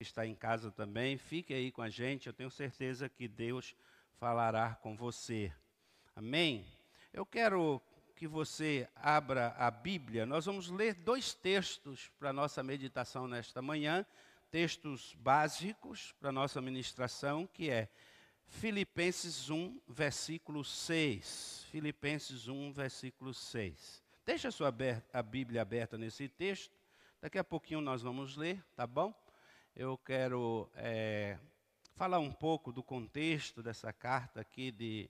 [0.00, 2.26] está em casa também, fique aí com a gente.
[2.26, 3.74] Eu tenho certeza que Deus
[4.18, 5.52] falará com você.
[6.14, 6.64] Amém?
[7.12, 7.82] Eu quero
[8.14, 10.26] que você abra a Bíblia.
[10.26, 14.04] Nós vamos ler dois textos para a nossa meditação nesta manhã,
[14.50, 17.88] textos básicos para a nossa ministração, que é
[18.46, 21.66] Filipenses 1, versículo 6.
[21.70, 24.02] Filipenses 1, versículo 6.
[24.24, 24.74] Deixa a sua
[25.12, 26.76] a Bíblia aberta nesse texto.
[27.20, 29.14] Daqui a pouquinho nós vamos ler, tá bom?
[29.78, 31.38] Eu quero é,
[31.94, 35.08] falar um pouco do contexto dessa carta aqui de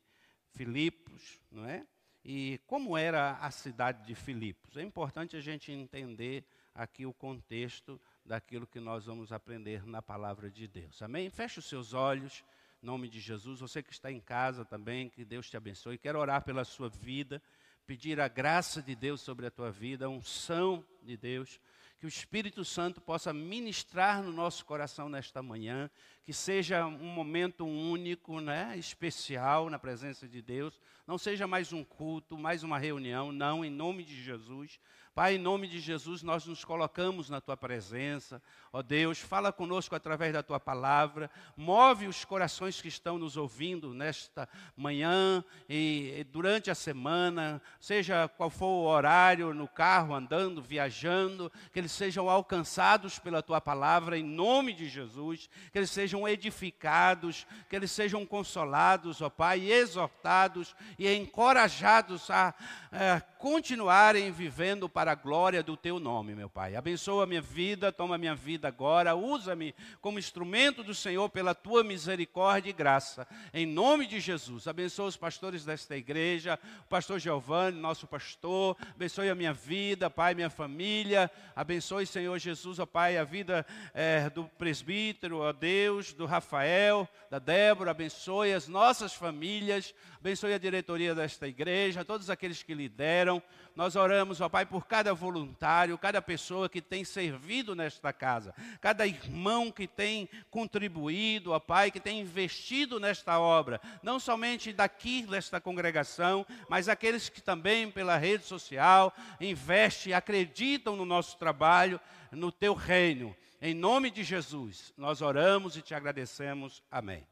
[0.50, 1.86] Filipos, não é?
[2.22, 4.76] E como era a cidade de Filipos.
[4.76, 6.44] É importante a gente entender
[6.74, 11.00] aqui o contexto daquilo que nós vamos aprender na palavra de Deus.
[11.00, 11.30] Amém?
[11.30, 12.44] Feche os seus olhos,
[12.82, 13.60] em nome de Jesus.
[13.60, 15.96] Você que está em casa também, que Deus te abençoe.
[15.96, 17.42] Quero orar pela sua vida,
[17.86, 21.58] pedir a graça de Deus sobre a tua vida, a unção de Deus
[21.98, 25.90] que o Espírito Santo possa ministrar no nosso coração nesta manhã,
[26.22, 31.82] que seja um momento único, né, especial na presença de Deus, não seja mais um
[31.82, 34.78] culto, mais uma reunião, não, em nome de Jesus.
[35.18, 38.40] Pai, em nome de Jesus, nós nos colocamos na tua presença.
[38.72, 43.92] Ó Deus, fala conosco através da tua palavra, move os corações que estão nos ouvindo
[43.92, 51.50] nesta manhã e durante a semana, seja qual for o horário, no carro, andando, viajando,
[51.72, 57.44] que eles sejam alcançados pela tua palavra em nome de Jesus, que eles sejam edificados,
[57.68, 62.54] que eles sejam consolados, ó Pai, e exortados e encorajados a,
[62.92, 66.76] a continuarem vivendo para a glória do teu nome, meu Pai.
[66.76, 71.54] Abençoa a minha vida, toma a minha vida agora, usa-me como instrumento do Senhor pela
[71.54, 73.26] tua misericórdia e graça.
[73.52, 79.30] Em nome de Jesus, abençoa os pastores desta igreja, o pastor Giovanni, nosso pastor, abençoe
[79.30, 83.64] a minha vida, Pai, minha família, abençoe, Senhor Jesus, ó Pai, a vida
[83.94, 90.58] é, do presbítero, ó Deus, do Rafael, da Débora, abençoe as nossas famílias, abençoe a
[90.58, 93.42] diretoria desta igreja, todos aqueles que lideram.
[93.78, 99.06] Nós oramos, ó Pai, por cada voluntário, cada pessoa que tem servido nesta casa, cada
[99.06, 105.60] irmão que tem contribuído, ó Pai, que tem investido nesta obra, não somente daqui desta
[105.60, 112.00] congregação, mas aqueles que também pela rede social investem, acreditam no nosso trabalho,
[112.32, 113.32] no teu reino.
[113.62, 116.82] Em nome de Jesus, nós oramos e te agradecemos.
[116.90, 117.24] Amém.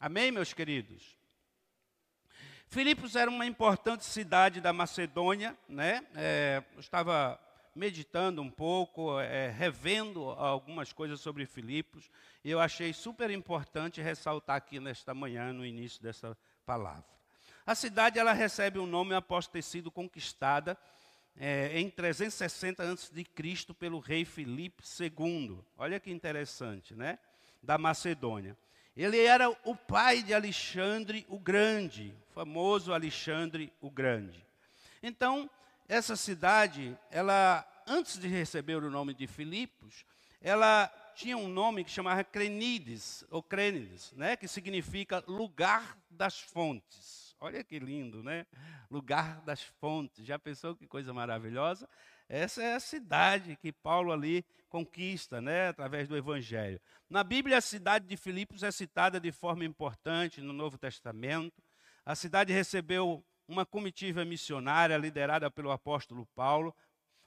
[0.00, 1.21] Amém, meus queridos.
[2.72, 6.06] Filipos era uma importante cidade da Macedônia, né?
[6.16, 7.38] É, eu estava
[7.76, 12.10] meditando um pouco, é, revendo algumas coisas sobre Filipos,
[12.42, 16.34] e eu achei super importante ressaltar aqui nesta manhã, no início dessa
[16.64, 17.04] palavra.
[17.66, 20.74] A cidade ela recebe um nome após ter sido conquistada
[21.36, 23.74] é, em 360 a.C.
[23.78, 25.58] pelo rei Filipe II.
[25.76, 27.18] Olha que interessante, né?
[27.62, 28.56] Da Macedônia.
[28.96, 34.44] Ele era o pai de Alexandre o Grande, o famoso Alexandre o Grande.
[35.02, 35.48] Então,
[35.88, 40.04] essa cidade, ela antes de receber o nome de Filipos,
[40.40, 47.34] ela tinha um nome que chamava Crenides, ou Crenides, né, que significa lugar das fontes.
[47.40, 48.46] Olha que lindo, né?
[48.88, 50.24] Lugar das fontes.
[50.24, 51.88] Já pensou que coisa maravilhosa?
[52.28, 56.80] Essa é a cidade que Paulo ali conquista, né, através do evangelho.
[57.10, 61.62] Na Bíblia, a cidade de Filipos é citada de forma importante no Novo Testamento.
[62.06, 66.74] A cidade recebeu uma comitiva missionária liderada pelo apóstolo Paulo.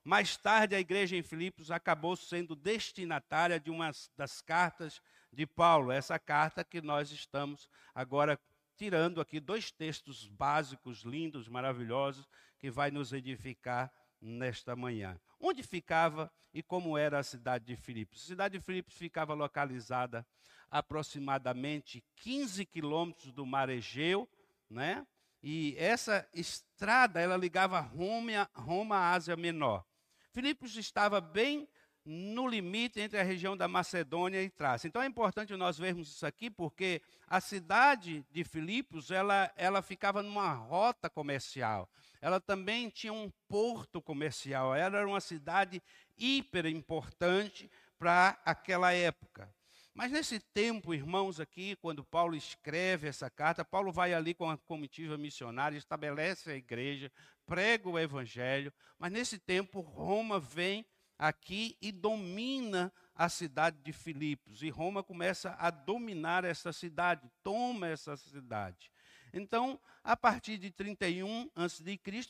[0.04, 5.00] Mais tarde, a igreja em Filipos acabou sendo destinatária de uma das cartas
[5.32, 8.40] de Paulo, essa carta que nós estamos agora
[8.76, 12.28] tirando aqui dois textos básicos, lindos, maravilhosos,
[12.58, 13.92] que vai nos edificar
[14.26, 15.20] nesta manhã.
[15.40, 18.24] Onde ficava e como era a cidade de Filipos?
[18.24, 20.26] A cidade de Filipos ficava localizada
[20.70, 24.28] aproximadamente 15 quilômetros do mar Egeu,
[24.70, 25.06] né?
[25.44, 29.86] E essa estrada ela ligava Roma, Roma à Ásia Menor.
[30.32, 31.68] Filipos estava bem
[32.06, 34.88] no limite entre a região da Macedônia e Trácia.
[34.88, 40.22] Então é importante nós vermos isso aqui, porque a cidade de Filipos, ela, ela ficava
[40.22, 41.90] numa rota comercial.
[42.22, 44.76] Ela também tinha um porto comercial.
[44.76, 45.82] Ela era uma cidade
[46.16, 49.52] hiper importante para aquela época.
[49.96, 54.58] Mas nesse tempo, irmãos, aqui, quando Paulo escreve essa carta, Paulo vai ali com a
[54.58, 57.10] comitiva missionária, estabelece a igreja,
[57.46, 60.86] prega o evangelho, mas nesse tempo Roma vem
[61.18, 64.62] aqui e domina a cidade de Filipos.
[64.62, 68.92] E Roma começa a dominar essa cidade, toma essa cidade.
[69.34, 71.84] Então, a partir de 31 a.C.,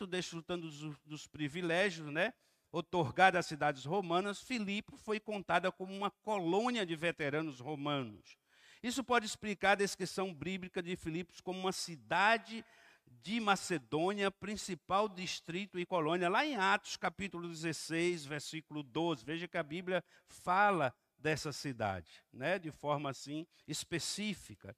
[0.07, 2.33] desfrutando dos, dos privilégios, né?
[2.71, 8.37] otorgada às cidades romanas, Filipe foi contada como uma colônia de veteranos romanos.
[8.83, 12.65] Isso pode explicar a descrição bíblica de Filipos como uma cidade
[13.07, 19.25] de Macedônia, principal distrito e colônia, lá em Atos capítulo 16, versículo 12.
[19.25, 24.75] Veja que a Bíblia fala dessa cidade, né, de forma assim específica.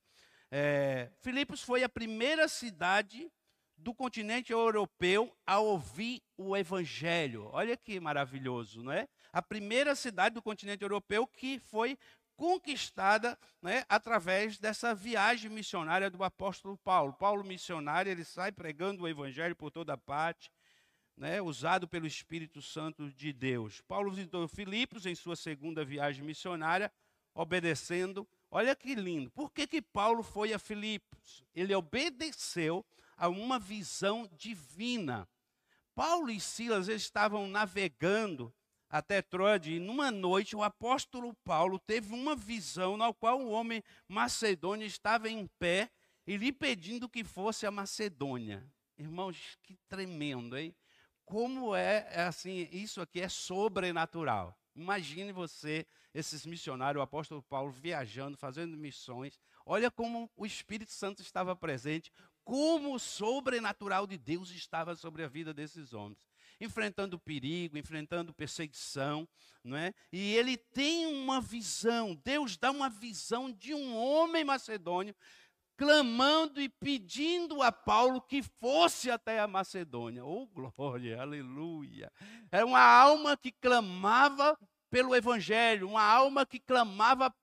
[0.49, 3.29] É, Filipos foi a primeira cidade
[3.77, 7.49] do continente europeu a ouvir o evangelho.
[7.51, 9.07] Olha que maravilhoso, não é?
[9.31, 11.97] A primeira cidade do continente europeu que foi
[12.37, 17.11] conquistada né, através dessa viagem missionária do apóstolo Paulo.
[17.11, 20.51] Paulo, missionário, ele sai pregando o evangelho por toda parte,
[21.17, 23.81] né, usado pelo Espírito Santo de Deus.
[23.81, 26.93] Paulo visitou Filipos em sua segunda viagem missionária,
[27.33, 28.25] obedecendo.
[28.51, 29.31] Olha que lindo.
[29.31, 31.43] Por que, que Paulo foi a Filipos?
[31.55, 32.85] Ele obedeceu
[33.17, 35.27] a uma visão divina.
[35.95, 38.53] Paulo e Silas estavam navegando
[38.89, 43.83] até Troade, e numa noite o apóstolo Paulo teve uma visão na qual um homem
[44.07, 45.89] macedônio estava em pé
[46.25, 48.65] e lhe pedindo que fosse a Macedônia.
[48.97, 50.75] Irmãos, que tremendo, hein?
[51.25, 54.57] Como é, é assim, isso aqui é sobrenatural.
[54.73, 59.39] Imagine você, esses missionários, o apóstolo Paulo viajando, fazendo missões.
[59.65, 62.11] Olha como o Espírito Santo estava presente,
[62.43, 66.26] como o sobrenatural de Deus estava sobre a vida desses homens
[66.59, 69.27] enfrentando perigo, enfrentando perseguição,
[69.63, 69.93] não é?
[70.11, 75.15] E ele tem uma visão, Deus dá uma visão de um homem macedônio
[75.77, 80.25] clamando e pedindo a Paulo que fosse até a Macedônia.
[80.25, 82.11] Oh, glória, aleluia.
[82.51, 84.57] Era uma alma que clamava
[84.89, 87.33] pelo Evangelho, uma alma que clamava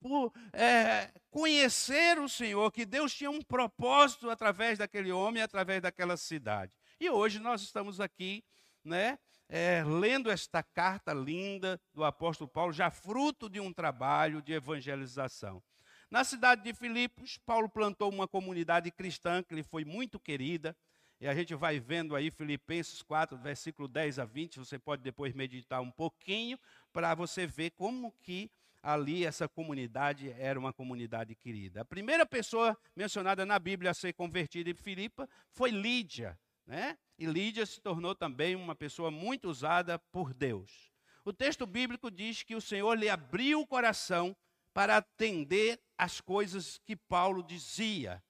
[0.00, 6.16] por é, conhecer o Senhor, que Deus tinha um propósito através daquele homem, através daquela
[6.16, 6.72] cidade.
[7.02, 8.44] E hoje nós estamos aqui,
[8.84, 9.18] né,
[9.48, 15.60] é, lendo esta carta linda do apóstolo Paulo, já fruto de um trabalho de evangelização.
[16.08, 20.76] Na cidade de Filipos, Paulo plantou uma comunidade cristã que lhe foi muito querida.
[21.20, 25.34] E a gente vai vendo aí Filipenses 4, versículo 10 a 20, você pode depois
[25.34, 26.56] meditar um pouquinho
[26.92, 28.48] para você ver como que
[28.80, 31.80] ali essa comunidade era uma comunidade querida.
[31.80, 36.38] A primeira pessoa mencionada na Bíblia a ser convertida em Filipa foi Lídia.
[36.66, 36.96] Né?
[37.18, 40.92] E Lídia se tornou também uma pessoa muito usada por Deus.
[41.24, 44.36] O texto bíblico diz que o Senhor lhe abriu o coração
[44.74, 48.22] para atender às coisas que Paulo dizia.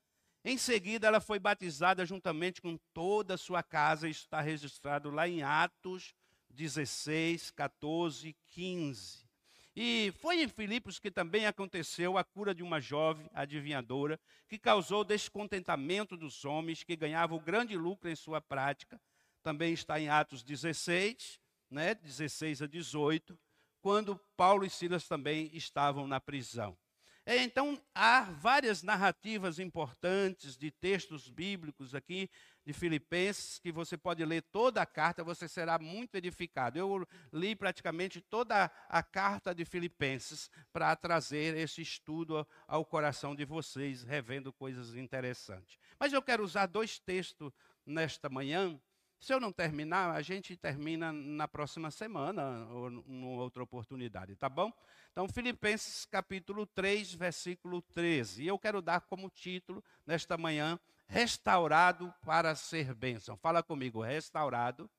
[0.44, 4.08] Em seguida, ela foi batizada juntamente com toda a sua casa.
[4.08, 6.14] Isso está registrado lá em Atos
[6.50, 9.31] 16, 14, 15.
[9.74, 15.02] E foi em Filipos que também aconteceu a cura de uma jovem adivinhadora, que causou
[15.02, 19.00] descontentamento dos homens que ganhavam grande lucro em sua prática.
[19.42, 21.40] Também está em Atos 16,
[21.70, 23.38] né, 16 a 18,
[23.80, 26.76] quando Paulo e Silas também estavam na prisão.
[27.24, 32.28] É, então, há várias narrativas importantes de textos bíblicos aqui
[32.64, 36.78] de Filipenses, que você pode ler toda a carta, você será muito edificado.
[36.78, 43.44] Eu li praticamente toda a carta de Filipenses para trazer esse estudo ao coração de
[43.44, 45.78] vocês, revendo coisas interessantes.
[45.98, 47.52] Mas eu quero usar dois textos
[47.84, 48.78] nesta manhã
[49.22, 54.48] se eu não terminar, a gente termina na próxima semana ou em outra oportunidade, tá
[54.48, 54.72] bom?
[55.12, 58.42] Então, Filipenses capítulo 3, versículo 13.
[58.42, 60.76] E eu quero dar como título nesta manhã,
[61.12, 63.36] restaurado para ser bênção.
[63.36, 64.90] Fala comigo, restaurado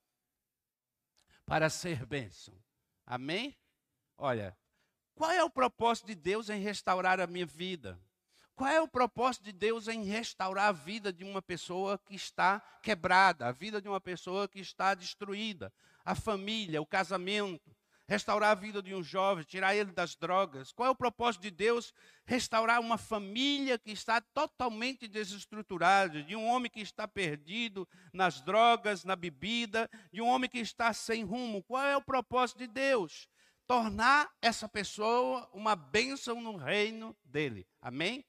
[1.44, 2.56] para ser bênção.
[3.04, 3.58] Amém?
[4.16, 4.56] Olha,
[5.16, 8.00] qual é o propósito de Deus em restaurar a minha vida?
[8.56, 12.62] Qual é o propósito de Deus em restaurar a vida de uma pessoa que está
[12.84, 15.74] quebrada, a vida de uma pessoa que está destruída,
[16.06, 17.73] a família, o casamento,
[18.08, 20.72] restaurar a vida de um jovem, tirar ele das drogas?
[20.72, 21.94] Qual é o propósito de Deus
[22.26, 29.04] restaurar uma família que está totalmente desestruturada, de um homem que está perdido nas drogas,
[29.04, 31.64] na bebida, de um homem que está sem rumo?
[31.64, 33.28] Qual é o propósito de Deus?
[33.66, 37.66] Tornar essa pessoa uma bênção no reino dele.
[37.82, 38.26] Amém?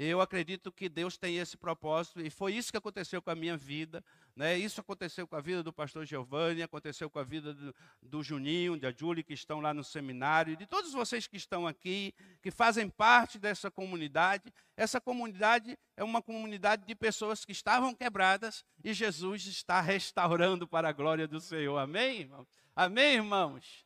[0.00, 3.56] Eu acredito que Deus tem esse propósito e foi isso que aconteceu com a minha
[3.56, 4.04] vida.
[4.38, 4.56] Né?
[4.56, 8.78] Isso aconteceu com a vida do pastor Giovanni, aconteceu com a vida do, do Juninho,
[8.78, 12.88] da Júlia, que estão lá no seminário, de todos vocês que estão aqui, que fazem
[12.88, 14.54] parte dessa comunidade.
[14.76, 20.88] Essa comunidade é uma comunidade de pessoas que estavam quebradas e Jesus está restaurando para
[20.88, 21.76] a glória do Senhor.
[21.76, 22.46] Amém, irmãos?
[22.76, 23.84] Amém, irmãos?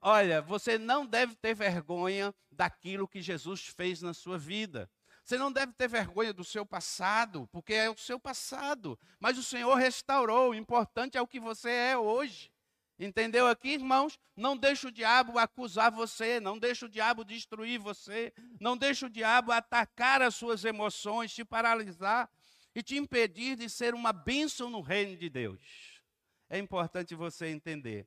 [0.00, 4.88] Olha, você não deve ter vergonha daquilo que Jesus fez na sua vida.
[5.30, 8.98] Você não deve ter vergonha do seu passado, porque é o seu passado.
[9.20, 10.50] Mas o Senhor restaurou.
[10.50, 12.52] O importante é o que você é hoje.
[12.98, 14.18] Entendeu aqui, irmãos?
[14.34, 19.08] Não deixe o diabo acusar você, não deixe o diabo destruir você, não deixe o
[19.08, 22.28] diabo atacar as suas emoções, te paralisar
[22.74, 26.02] e te impedir de ser uma bênção no reino de Deus.
[26.48, 28.04] É importante você entender.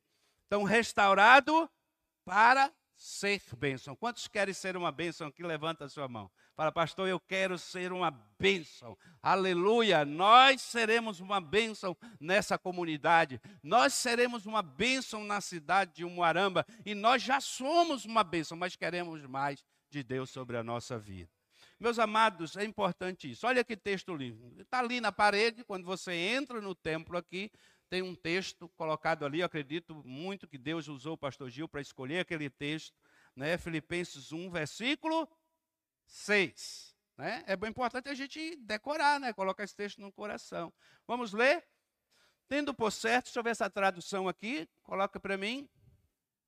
[0.48, 1.70] Então, restaurado
[2.26, 3.96] para ser bênção.
[3.96, 5.42] Quantos querem ser uma bênção aqui?
[5.42, 6.30] Levanta a sua mão.
[6.56, 8.96] Fala, pastor, eu quero ser uma bênção.
[9.24, 10.06] Aleluia!
[10.06, 13.42] Nós seremos uma bênção nessa comunidade.
[13.64, 16.64] Nós seremos uma bênção na cidade de Umuaramba.
[16.86, 21.30] E nós já somos uma bênção, mas queremos mais de Deus sobre a nossa vida.
[21.80, 23.48] Meus amados, é importante isso.
[23.48, 24.54] Olha que texto lindo.
[24.62, 27.52] Está ali na parede, quando você entra no templo aqui,
[27.90, 31.82] tem um texto colocado ali, eu acredito muito que Deus usou o pastor Gil para
[31.82, 32.96] escolher aquele texto,
[33.36, 33.58] né?
[33.58, 35.28] Filipenses 1, versículo
[36.06, 36.96] 6.
[37.18, 37.44] Né?
[37.48, 39.34] É bem importante a gente decorar, né?
[39.34, 40.74] colocar esse texto no coração.
[41.08, 41.66] Vamos ler?
[42.48, 45.70] Tendo por certo, deixa eu ver essa tradução aqui, coloca para mim.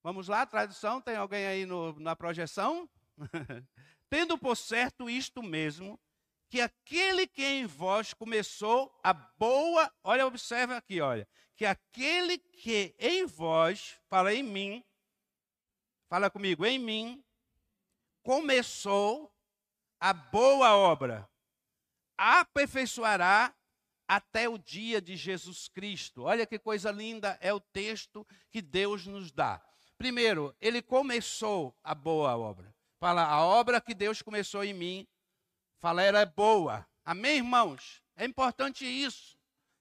[0.03, 2.89] Vamos lá, tradução, tem alguém aí no, na projeção?
[4.09, 5.99] Tendo por certo isto mesmo,
[6.49, 12.95] que aquele que em vós começou a boa, olha, observa aqui, olha, que aquele que
[12.99, 14.83] em vós, fala em mim,
[16.07, 17.25] fala comigo, em mim,
[18.21, 19.34] começou
[20.05, 21.27] a boa obra,
[22.15, 23.51] aperfeiçoará
[24.07, 26.21] até o dia de Jesus Cristo.
[26.21, 29.59] Olha que coisa linda é o texto que Deus nos dá.
[29.97, 32.71] Primeiro, ele começou a boa obra.
[32.99, 35.07] Fala, a obra que Deus começou em mim,
[35.79, 36.87] Fala, ela é boa.
[37.03, 38.03] Amém, irmãos?
[38.15, 39.35] É importante isso,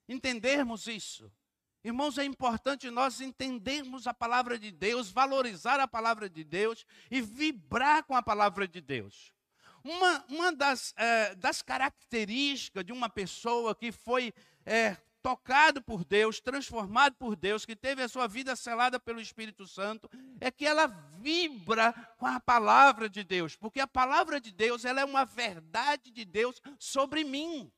[0.09, 1.31] entendermos isso.
[1.85, 7.21] Irmãos, é importante nós entendermos a palavra de Deus, valorizar a palavra de Deus e
[7.21, 9.34] vibrar com a palavra de Deus.
[9.85, 14.33] Uma, uma das, é, das características de uma pessoa que foi
[14.65, 19.67] é, tocado por Deus, transformado por Deus, que teve a sua vida selada pelo Espírito
[19.67, 20.09] Santo,
[20.41, 20.87] é que ela
[21.19, 26.11] vibra com a palavra de Deus, porque a palavra de Deus, ela é uma verdade
[26.11, 27.73] de Deus sobre mim.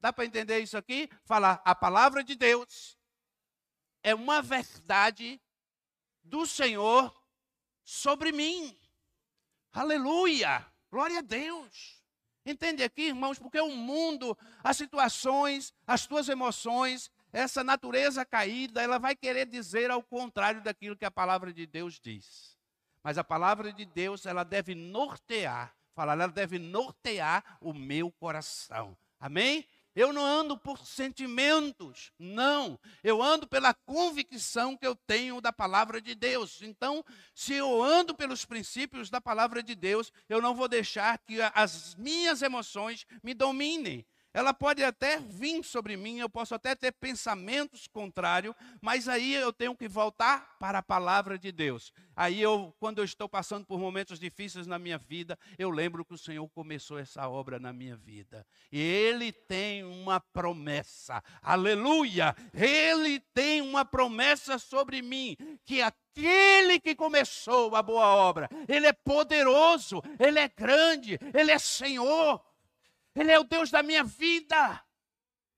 [0.00, 1.08] Dá para entender isso aqui?
[1.24, 2.98] Falar, a palavra de Deus
[4.02, 5.40] é uma verdade
[6.22, 7.14] do Senhor
[7.82, 8.78] sobre mim.
[9.74, 10.64] Aleluia!
[10.88, 12.00] Glória a Deus.
[12.46, 18.98] Entende aqui, irmãos, porque o mundo, as situações, as tuas emoções, essa natureza caída, ela
[18.98, 22.56] vai querer dizer ao contrário daquilo que a palavra de Deus diz.
[23.02, 28.96] Mas a palavra de Deus, ela deve nortear, falar, ela deve nortear o meu coração.
[29.18, 29.66] Amém?
[29.94, 32.78] Eu não ando por sentimentos, não.
[33.02, 36.62] Eu ando pela convicção que eu tenho da palavra de Deus.
[36.62, 41.38] Então, se eu ando pelos princípios da palavra de Deus, eu não vou deixar que
[41.54, 44.04] as minhas emoções me dominem.
[44.34, 49.52] Ela pode até vir sobre mim, eu posso até ter pensamentos contrários, mas aí eu
[49.52, 51.92] tenho que voltar para a palavra de Deus.
[52.16, 56.14] Aí eu, quando eu estou passando por momentos difíceis na minha vida, eu lembro que
[56.14, 58.44] o Senhor começou essa obra na minha vida.
[58.72, 62.34] E Ele tem uma promessa, aleluia!
[62.52, 68.92] Ele tem uma promessa sobre mim, que aquele que começou a boa obra, Ele é
[68.92, 72.42] poderoso, Ele é grande, Ele é Senhor.
[73.14, 74.82] Ele é o Deus da minha vida.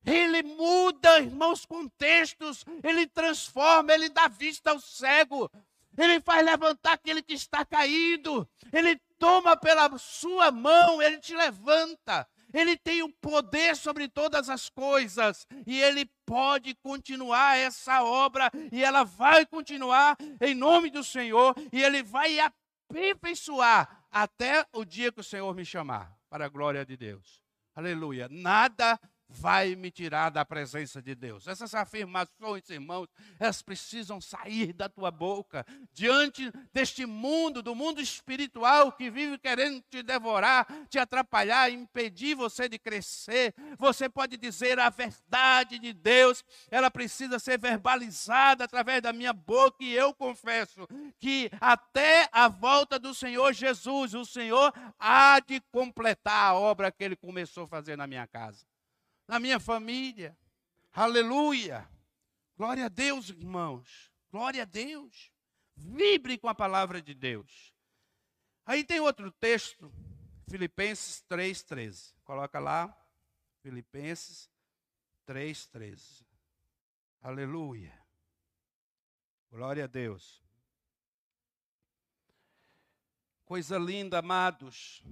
[0.05, 2.65] Ele muda, irmãos, contextos.
[2.83, 5.51] Ele transforma, ele dá vista ao cego.
[5.97, 8.49] Ele faz levantar aquele que está caído.
[8.73, 12.29] Ele toma pela sua mão, ele te levanta.
[12.53, 18.83] Ele tem o poder sobre todas as coisas e ele pode continuar essa obra e
[18.83, 25.21] ela vai continuar em nome do Senhor e ele vai aperfeiçoar até o dia que
[25.21, 27.46] o Senhor me chamar, para a glória de Deus.
[27.77, 28.27] Aleluia.
[28.31, 31.47] Nada vai me tirar da presença de Deus.
[31.47, 38.93] Essas afirmações, irmãos, elas precisam sair da tua boca diante deste mundo, do mundo espiritual
[38.93, 43.55] que vive querendo te devorar, te atrapalhar, impedir você de crescer.
[43.79, 49.83] Você pode dizer a verdade de Deus, ela precisa ser verbalizada através da minha boca
[49.83, 50.87] e eu confesso
[51.19, 57.03] que até a volta do Senhor Jesus, o Senhor há de completar a obra que
[57.03, 58.65] ele começou a fazer na minha casa
[59.27, 60.37] na minha família.
[60.93, 61.89] Aleluia.
[62.57, 64.11] Glória a Deus, irmãos.
[64.31, 65.31] Glória a Deus.
[65.77, 67.75] Vibre com a palavra de Deus.
[68.65, 69.93] Aí tem outro texto,
[70.49, 72.15] Filipenses 3,13.
[72.25, 72.97] Coloca lá,
[73.63, 74.51] Filipenses
[75.27, 76.25] 3,13.
[77.21, 77.93] Aleluia.
[79.51, 80.43] Glória a Deus.
[83.45, 85.05] Coisa linda, amados.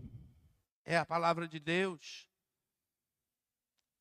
[0.85, 2.29] É a palavra de Deus.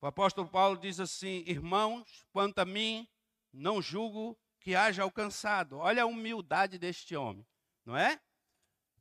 [0.04, 3.08] O apóstolo Paulo diz assim: Irmãos, quanto a mim,
[3.54, 5.78] não julgo que haja alcançado.
[5.78, 7.48] Olha a humildade deste homem,
[7.86, 8.20] não é?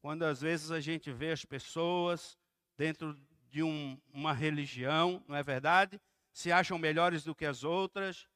[0.00, 2.38] Quando às vezes a gente vê as pessoas
[2.76, 6.00] dentro de um, uma religião, não é verdade?
[6.32, 8.28] Se acham melhores do que as outras.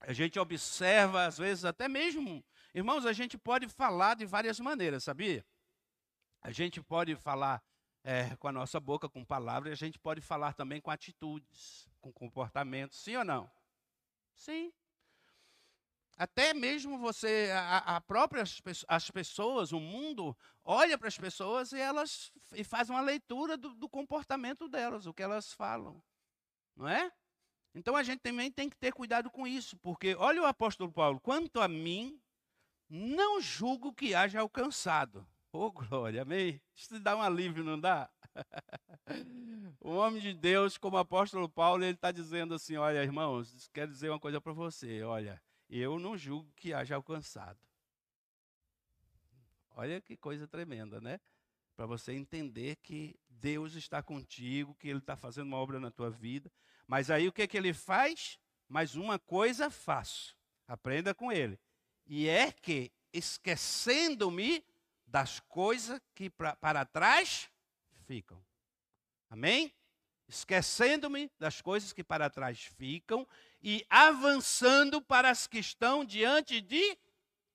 [0.00, 5.04] A gente observa, às vezes, até mesmo, irmãos, a gente pode falar de várias maneiras,
[5.04, 5.46] sabia?
[6.42, 7.62] A gente pode falar
[8.06, 11.88] é, com a nossa boca, com palavras, e a gente pode falar também com atitudes,
[12.00, 13.50] com comportamentos, sim ou não?
[14.32, 14.72] Sim.
[16.16, 18.44] Até mesmo você, a, a própria
[18.86, 23.74] as pessoas, o mundo olha para as pessoas e elas e faz uma leitura do,
[23.74, 26.00] do comportamento delas, o que elas falam,
[26.76, 27.10] não é?
[27.74, 31.20] Então a gente também tem que ter cuidado com isso, porque olha o apóstolo Paulo,
[31.20, 32.20] quanto a mim,
[32.88, 35.26] não julgo que haja alcançado.
[35.58, 36.60] Oh, glória, amém?
[36.74, 38.10] Isso dá um alívio, não dá?
[39.80, 44.10] o homem de Deus, como apóstolo Paulo, ele está dizendo assim: olha, irmãos, quero dizer
[44.10, 45.02] uma coisa para você.
[45.02, 47.58] Olha, eu não julgo que haja alcançado.
[49.70, 51.18] Olha que coisa tremenda, né?
[51.74, 56.10] Para você entender que Deus está contigo, que Ele está fazendo uma obra na tua
[56.10, 56.52] vida.
[56.86, 58.38] Mas aí o que, que Ele faz?
[58.68, 60.36] Mais uma coisa faço.
[60.68, 61.58] Aprenda com Ele.
[62.06, 64.62] E é que, esquecendo-me
[65.16, 67.48] das coisas que pra, para trás
[68.06, 68.38] ficam.
[69.30, 69.72] Amém?
[70.28, 73.26] Esquecendo-me das coisas que para trás ficam
[73.62, 76.98] e avançando para as que estão diante de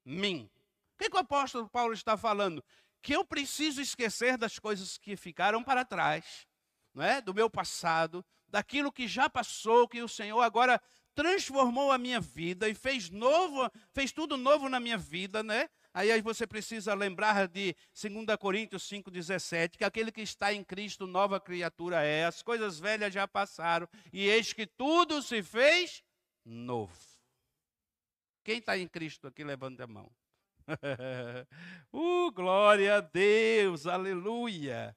[0.04, 0.50] mim.
[0.96, 2.64] O que, que o apóstolo Paulo está falando?
[3.00, 6.48] Que eu preciso esquecer das coisas que ficaram para trás,
[6.96, 7.22] não é?
[7.22, 10.82] do meu passado, daquilo que já passou, que o Senhor agora
[11.14, 15.70] transformou a minha vida e fez novo, fez tudo novo na minha vida, né?
[15.94, 21.40] Aí você precisa lembrar de 2 Coríntios 5,17, que aquele que está em Cristo, nova
[21.40, 26.02] criatura é, as coisas velhas já passaram, e eis que tudo se fez
[26.46, 26.96] novo.
[28.44, 30.10] Quem está em Cristo aqui, levanta a mão.
[31.94, 34.96] uh, glória a Deus, aleluia.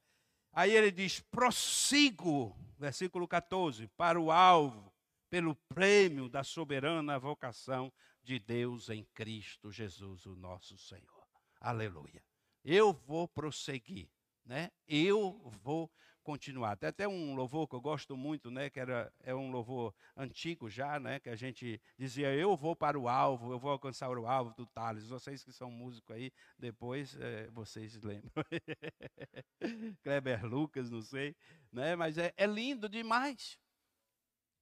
[0.53, 4.93] Aí ele diz: prossigo, versículo 14, para o alvo,
[5.29, 7.91] pelo prêmio da soberana vocação
[8.25, 11.27] de Deus em Cristo Jesus, o nosso Senhor.
[11.61, 12.23] Aleluia.
[12.63, 14.09] Eu vou prosseguir,
[14.43, 14.71] né?
[14.87, 15.89] Eu vou
[16.23, 16.75] continuar.
[16.75, 18.67] Tem até um louvor que eu gosto muito, né?
[18.67, 21.19] Que era, é um louvor antigo já, né?
[21.19, 24.65] Que a gente dizia: Eu vou para o alvo, eu vou alcançar o alvo do
[24.65, 25.07] Thales.
[25.07, 28.31] Vocês que são músicos aí, depois é, vocês lembram.
[30.01, 31.35] Kleber Lucas, não sei,
[31.71, 31.95] né?
[31.95, 33.59] Mas é, é lindo demais,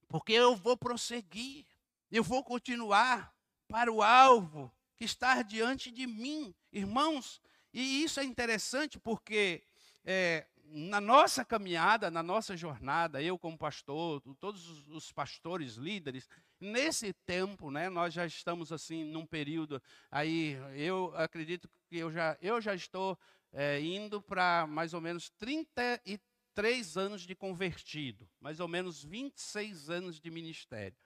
[0.10, 1.65] porque eu vou prosseguir,
[2.12, 3.34] eu vou continuar
[3.67, 7.41] para o alvo que está diante de mim, irmãos.
[7.73, 9.63] E isso é interessante porque
[10.06, 16.28] é, na nossa caminhada, na nossa jornada, eu como pastor, todos os pastores, líderes,
[16.60, 22.38] nesse tempo, né, nós já estamos assim num período aí, eu acredito que eu já,
[22.41, 23.17] eu já estou
[23.52, 30.19] é, indo para mais ou menos 33 anos de convertido, mais ou menos 26 anos
[30.19, 30.97] de ministério.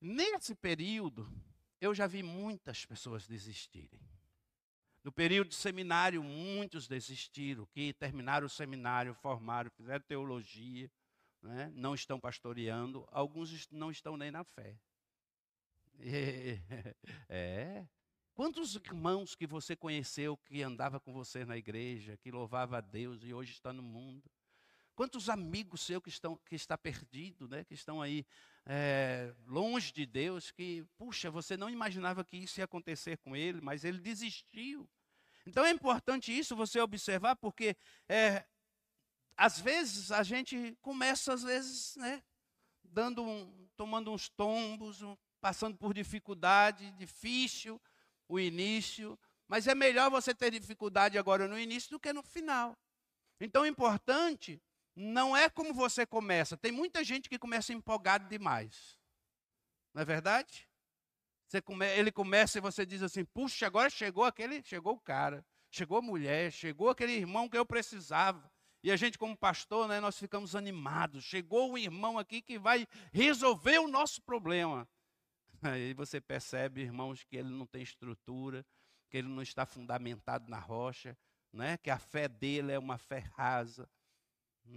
[0.00, 1.30] Nesse período,
[1.80, 4.00] eu já vi muitas pessoas desistirem.
[5.02, 10.90] No período de seminário, muitos desistiram, que terminaram o seminário, formaram, fizeram teologia,
[11.40, 11.70] né?
[11.74, 14.76] não estão pastoreando, alguns não estão nem na fé.
[17.28, 17.86] É.
[18.34, 23.22] Quantos irmãos que você conheceu que andava com você na igreja, que louvava a Deus
[23.24, 24.30] e hoje está no mundo?
[24.96, 27.62] Quantos amigos seus que estão que está perdido, né?
[27.64, 28.26] Que estão aí
[28.64, 33.60] é, longe de Deus, que puxa, você não imaginava que isso ia acontecer com ele,
[33.60, 34.88] mas ele desistiu.
[35.46, 37.76] Então é importante isso você observar, porque
[38.08, 38.44] é,
[39.36, 42.22] às vezes a gente começa às vezes, né?
[42.82, 47.78] Dando um, tomando uns tombos, um, passando por dificuldade, difícil
[48.26, 52.74] o início, mas é melhor você ter dificuldade agora no início do que no final.
[53.38, 54.58] Então é importante
[54.96, 56.56] não é como você começa.
[56.56, 58.98] Tem muita gente que começa empolgado demais.
[59.92, 60.66] Não é verdade?
[61.64, 65.98] Come, ele começa e você diz assim: puxa, agora chegou aquele, chegou o cara, chegou
[65.98, 68.50] a mulher, chegou aquele irmão que eu precisava.
[68.82, 71.24] E a gente, como pastor, né, nós ficamos animados.
[71.24, 74.88] Chegou um irmão aqui que vai resolver o nosso problema.
[75.62, 78.64] Aí você percebe, irmãos, que ele não tem estrutura,
[79.10, 81.16] que ele não está fundamentado na rocha,
[81.52, 81.76] né?
[81.78, 83.88] que a fé dele é uma fé rasa,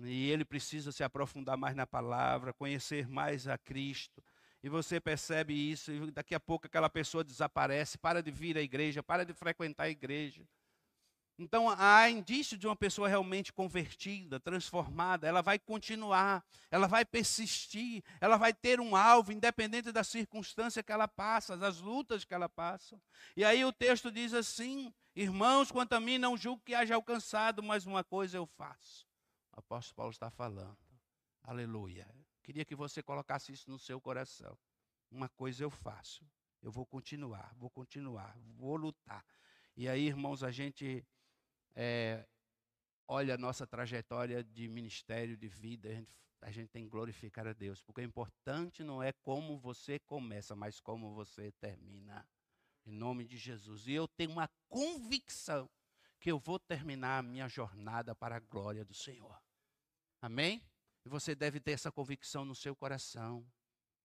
[0.03, 4.23] e ele precisa se aprofundar mais na palavra, conhecer mais a Cristo.
[4.61, 8.61] E você percebe isso, e daqui a pouco aquela pessoa desaparece, para de vir à
[8.61, 10.45] igreja, para de frequentar a igreja.
[11.37, 15.25] Então, há indício de uma pessoa realmente convertida, transformada.
[15.25, 20.91] Ela vai continuar, ela vai persistir, ela vai ter um alvo, independente da circunstância que
[20.91, 23.01] ela passa, das lutas que ela passa.
[23.37, 27.63] E aí o texto diz assim: Irmãos, quanto a mim, não julgo que haja alcançado,
[27.63, 29.08] mas uma coisa eu faço.
[29.59, 30.77] O apóstolo Paulo está falando.
[31.43, 32.07] Aleluia.
[32.41, 34.57] Queria que você colocasse isso no seu coração.
[35.11, 36.25] Uma coisa eu faço.
[36.61, 39.25] Eu vou continuar, vou continuar, vou lutar.
[39.75, 41.05] E aí, irmãos, a gente
[41.75, 42.25] é,
[43.05, 47.45] olha a nossa trajetória de ministério, de vida, a gente, a gente tem que glorificar
[47.45, 52.25] a Deus, porque o importante não é como você começa, mas como você termina.
[52.85, 53.87] Em nome de Jesus.
[53.87, 55.69] E eu tenho uma convicção
[56.17, 59.37] que eu vou terminar a minha jornada para a glória do Senhor.
[60.21, 60.61] Amém?
[61.05, 63.45] E você deve ter essa convicção no seu coração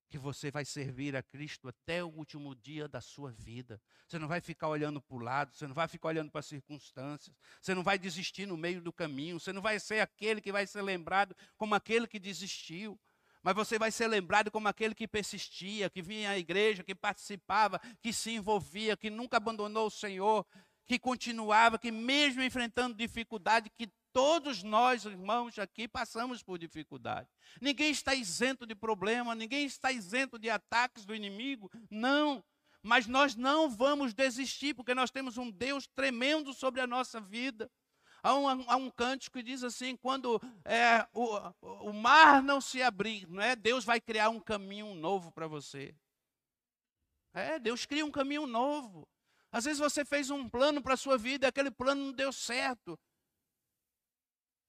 [0.08, 3.80] que você vai servir a Cristo até o último dia da sua vida.
[4.06, 6.46] Você não vai ficar olhando para o lado, você não vai ficar olhando para as
[6.46, 10.52] circunstâncias, você não vai desistir no meio do caminho, você não vai ser aquele que
[10.52, 12.96] vai ser lembrado como aquele que desistiu.
[13.42, 17.80] Mas você vai ser lembrado como aquele que persistia, que vinha à igreja, que participava,
[18.00, 20.46] que se envolvia, que nunca abandonou o Senhor,
[20.86, 27.28] que continuava, que mesmo enfrentando dificuldade, que Todos nós, irmãos, aqui passamos por dificuldade.
[27.60, 31.68] Ninguém está isento de problema, ninguém está isento de ataques do inimigo.
[31.90, 32.44] Não.
[32.80, 37.68] Mas nós não vamos desistir, porque nós temos um Deus tremendo sobre a nossa vida.
[38.22, 42.80] Há um, há um cântico que diz assim: quando é, o, o mar não se
[42.80, 43.56] abrir, não é?
[43.56, 45.92] Deus vai criar um caminho novo para você.
[47.32, 49.08] É, Deus cria um caminho novo.
[49.50, 52.32] Às vezes você fez um plano para a sua vida, e aquele plano não deu
[52.32, 52.96] certo.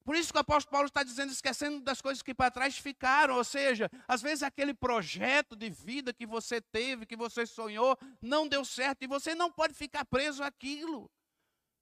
[0.05, 3.35] Por isso que o apóstolo Paulo está dizendo, esquecendo das coisas que para trás ficaram.
[3.35, 8.47] Ou seja, às vezes aquele projeto de vida que você teve, que você sonhou, não
[8.47, 11.09] deu certo e você não pode ficar preso àquilo.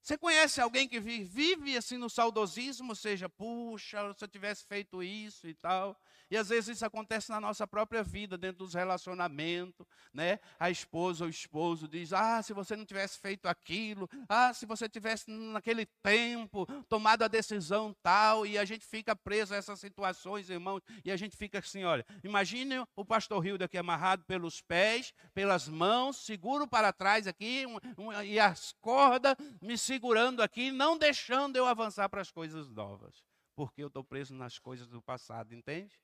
[0.04, 5.02] Você conhece alguém que vive, assim no saudosismo, ou seja, puxa, se eu tivesse feito
[5.02, 5.98] isso e tal.
[6.30, 10.40] E às vezes isso acontece na nossa própria vida, dentro dos relacionamentos, né?
[10.58, 14.66] A esposa ou o esposo diz: "Ah, se você não tivesse feito aquilo, ah, se
[14.66, 19.80] você tivesse naquele tempo tomado a decisão tal", e a gente fica preso a essas
[19.80, 24.60] situações, irmãos, e a gente fica assim, olha, imagine o pastor Hilda aqui amarrado pelos
[24.60, 30.70] pés, pelas mãos, seguro para trás aqui, um, um, e as cordas me segurando aqui,
[30.72, 35.00] não deixando eu avançar para as coisas novas, porque eu estou preso nas coisas do
[35.00, 35.98] passado, entende?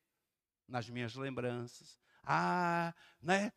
[0.71, 1.99] nas minhas lembranças.
[2.23, 3.53] Ah, né?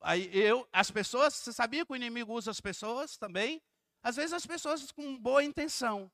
[0.00, 3.62] Aí eu, as pessoas, você sabia que o inimigo usa as pessoas também?
[4.02, 6.10] Às vezes as pessoas com boa intenção.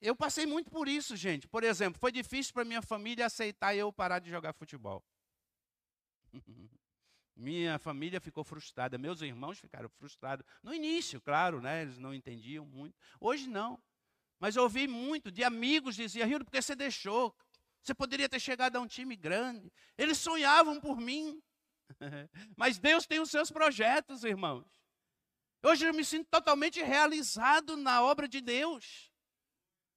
[0.00, 1.46] Eu passei muito por isso, gente.
[1.48, 5.02] Por exemplo, foi difícil para minha família aceitar eu parar de jogar futebol.
[7.40, 10.44] minha família ficou frustrada, meus irmãos ficaram frustrados.
[10.62, 11.82] No início, claro, né?
[11.82, 12.94] Eles não entendiam muito.
[13.18, 13.82] Hoje não.
[14.38, 17.34] Mas eu ouvi muito de amigos diziam, Rio, por que você deixou?
[17.82, 19.72] Você poderia ter chegado a um time grande.
[19.96, 21.42] Eles sonhavam por mim.
[22.56, 24.66] Mas Deus tem os seus projetos, irmãos.
[25.62, 29.09] Hoje eu me sinto totalmente realizado na obra de Deus.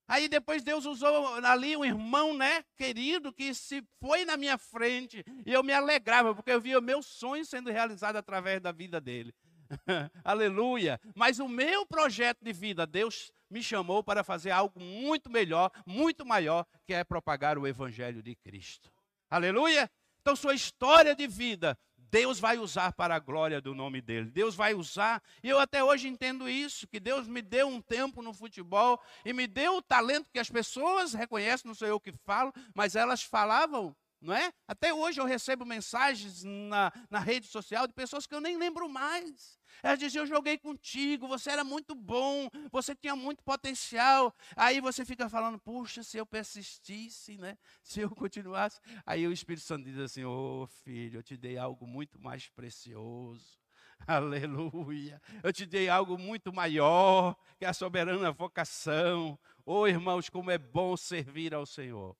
[0.07, 5.23] Aí depois Deus usou ali um irmão, né, querido, que se foi na minha frente
[5.45, 8.99] e eu me alegrava porque eu via o meu sonho sendo realizado através da vida
[8.99, 9.33] dele.
[10.23, 10.99] Aleluia.
[11.15, 16.25] Mas o meu projeto de vida, Deus me chamou para fazer algo muito melhor, muito
[16.25, 18.91] maior, que é propagar o Evangelho de Cristo.
[19.29, 19.89] Aleluia!
[20.21, 21.77] Então, sua história de vida,
[22.13, 24.29] Deus vai usar para a glória do nome dele.
[24.29, 28.21] Deus vai usar, e eu até hoje entendo isso, que Deus me deu um tempo
[28.21, 32.13] no futebol e me deu o talento que as pessoas reconhecem, não sou eu que
[32.23, 34.53] falo, mas elas falavam não é?
[34.67, 38.87] Até hoje eu recebo mensagens na, na rede social de pessoas que eu nem lembro
[38.87, 39.59] mais.
[39.81, 44.33] Elas diziam: Eu joguei contigo, você era muito bom, você tinha muito potencial.
[44.55, 47.57] Aí você fica falando: Puxa, se eu persistisse, né?
[47.81, 48.79] se eu continuasse.
[49.05, 52.47] Aí o Espírito Santo diz assim: Ô oh, filho, eu te dei algo muito mais
[52.47, 53.61] precioso.
[54.07, 55.21] Aleluia.
[55.43, 59.37] Eu te dei algo muito maior que a soberana vocação.
[59.65, 62.15] Oh, irmãos, como é bom servir ao Senhor.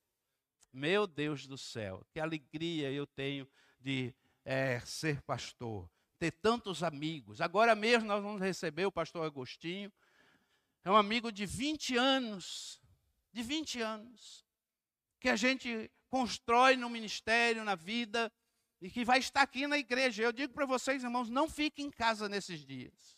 [0.74, 3.48] Meu Deus do céu, que alegria eu tenho
[3.80, 4.12] de
[4.44, 7.40] é, ser pastor, ter tantos amigos.
[7.42, 9.94] Agora mesmo nós vamos receber o pastor Agostinho,
[10.84, 12.82] é um amigo de 20 anos,
[13.32, 14.44] de 20 anos,
[15.20, 18.32] que a gente constrói no ministério, na vida,
[18.82, 20.24] e que vai estar aqui na igreja.
[20.24, 23.18] Eu digo para vocês, irmãos, não fiquem em casa nesses dias.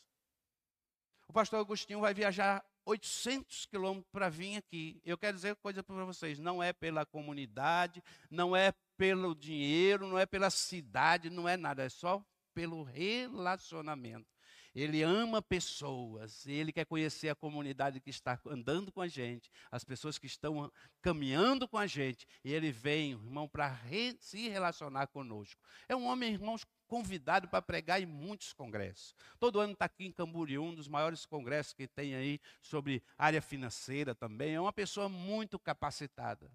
[1.28, 5.02] O pastor Agostinho vai viajar 800 quilômetros para vir aqui.
[5.04, 10.17] Eu quero dizer coisa para vocês: não é pela comunidade, não é pelo dinheiro, não
[10.17, 14.28] é pela cidade, não é nada, é só pelo relacionamento.
[14.74, 19.86] Ele ama pessoas, ele quer conhecer a comunidade que está andando com a gente, as
[19.86, 20.69] pessoas que estão
[21.02, 25.62] caminhando com a gente, e ele vem, irmão, para re se relacionar conosco.
[25.88, 29.15] É um homem, irmãos, convidado para pregar em muitos congressos.
[29.39, 33.41] Todo ano está aqui em Camboriú, um dos maiores congressos que tem aí sobre área
[33.41, 34.56] financeira também.
[34.56, 36.52] É uma pessoa muito capacitada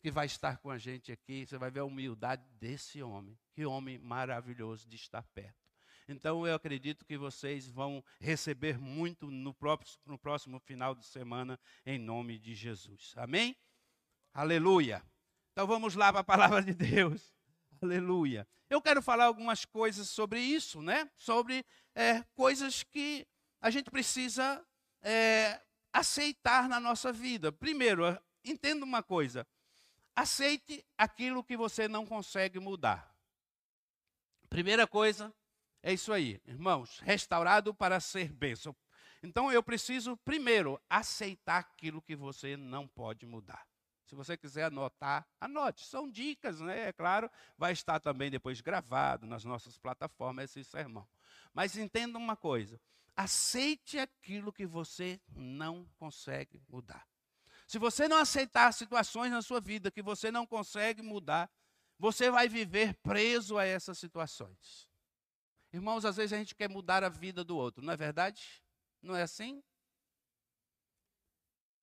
[0.00, 1.46] que vai estar com a gente aqui.
[1.46, 3.38] Você vai ver a humildade desse homem.
[3.52, 5.68] Que homem maravilhoso de estar perto.
[6.08, 11.60] Então eu acredito que vocês vão receber muito no, próprio, no próximo final de semana,
[11.84, 13.12] em nome de Jesus.
[13.16, 13.54] Amém?
[14.32, 15.04] Aleluia.
[15.52, 17.37] Então vamos lá para a palavra de Deus.
[17.80, 18.46] Aleluia.
[18.68, 21.10] Eu quero falar algumas coisas sobre isso, né?
[21.16, 21.64] Sobre
[21.94, 23.26] é, coisas que
[23.60, 24.64] a gente precisa
[25.00, 25.60] é,
[25.92, 27.52] aceitar na nossa vida.
[27.52, 28.04] Primeiro,
[28.44, 29.46] entenda uma coisa:
[30.14, 33.14] aceite aquilo que você não consegue mudar.
[34.48, 35.32] Primeira coisa
[35.82, 38.74] é isso aí, irmãos, restaurado para ser bênção.
[39.22, 43.66] Então eu preciso primeiro aceitar aquilo que você não pode mudar.
[44.08, 45.84] Se você quiser anotar, anote.
[45.84, 46.88] São dicas, né?
[46.88, 51.06] É claro, vai estar também depois gravado nas nossas plataformas esse sermão.
[51.52, 52.80] Mas entenda uma coisa:
[53.14, 57.06] aceite aquilo que você não consegue mudar.
[57.66, 61.50] Se você não aceitar situações na sua vida que você não consegue mudar,
[61.98, 64.88] você vai viver preso a essas situações.
[65.70, 68.64] Irmãos, às vezes a gente quer mudar a vida do outro, não é verdade?
[69.02, 69.62] Não é assim?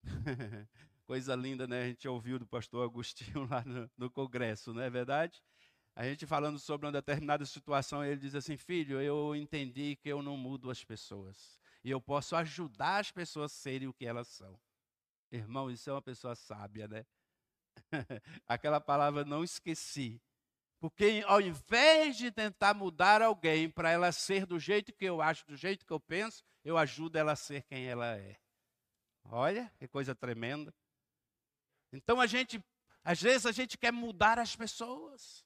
[1.06, 1.84] Coisa linda, né?
[1.84, 5.42] A gente ouviu do pastor Agostinho lá no, no congresso, não é verdade?
[5.96, 10.22] A gente falando sobre uma determinada situação, ele diz assim: Filho, eu entendi que eu
[10.22, 11.60] não mudo as pessoas.
[11.84, 14.60] E eu posso ajudar as pessoas a serem o que elas são.
[15.32, 17.06] Irmão, isso é uma pessoa sábia, né?
[18.48, 20.22] Aquela palavra não esqueci.
[20.80, 25.46] Porque ao invés de tentar mudar alguém para ela ser do jeito que eu acho,
[25.48, 28.38] do jeito que eu penso, eu ajudo ela a ser quem ela é.
[29.24, 30.74] Olha, que coisa tremenda.
[31.96, 32.64] Então a gente,
[33.04, 35.46] às vezes a gente quer mudar as pessoas.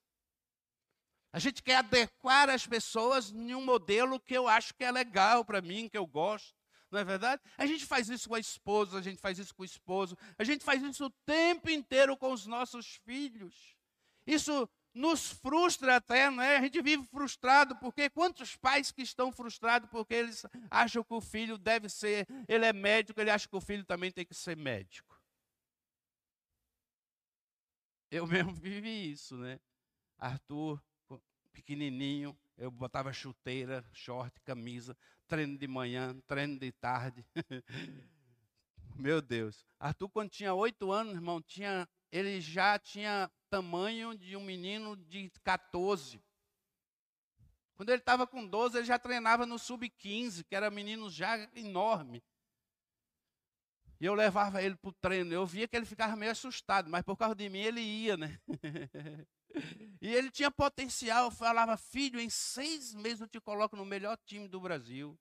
[1.32, 5.46] A gente quer adequar as pessoas em um modelo que eu acho que é legal
[5.46, 6.56] para mim, que eu gosto.
[6.92, 7.42] Não é verdade?
[7.56, 10.44] A gente faz isso com a esposa, a gente faz isso com o esposo, a
[10.44, 13.76] gente faz isso o tempo inteiro com os nossos filhos.
[14.26, 16.58] Isso nos frustra até, não é?
[16.58, 21.22] A gente vive frustrado porque quantos pais que estão frustrados porque eles acham que o
[21.22, 24.58] filho deve ser, ele é médico, ele acha que o filho também tem que ser
[24.58, 25.09] médico.
[28.12, 29.60] Eu mesmo vivi isso, né?
[30.18, 30.82] Arthur,
[31.52, 37.26] pequenininho, eu botava chuteira, short, camisa, treino de manhã, treino de tarde.
[38.96, 39.66] Meu Deus.
[39.80, 45.30] Arthur, quando tinha oito anos, irmão, tinha, ele já tinha tamanho de um menino de
[45.44, 46.22] 14.
[47.76, 52.22] Quando ele estava com 12, ele já treinava no sub-15, que era menino já enorme.
[54.00, 55.34] E eu levava ele para o treino.
[55.34, 58.40] Eu via que ele ficava meio assustado, mas por causa de mim ele ia, né?
[60.02, 61.26] e ele tinha potencial.
[61.26, 65.20] Eu falava, filho, em seis meses eu te coloco no melhor time do Brasil.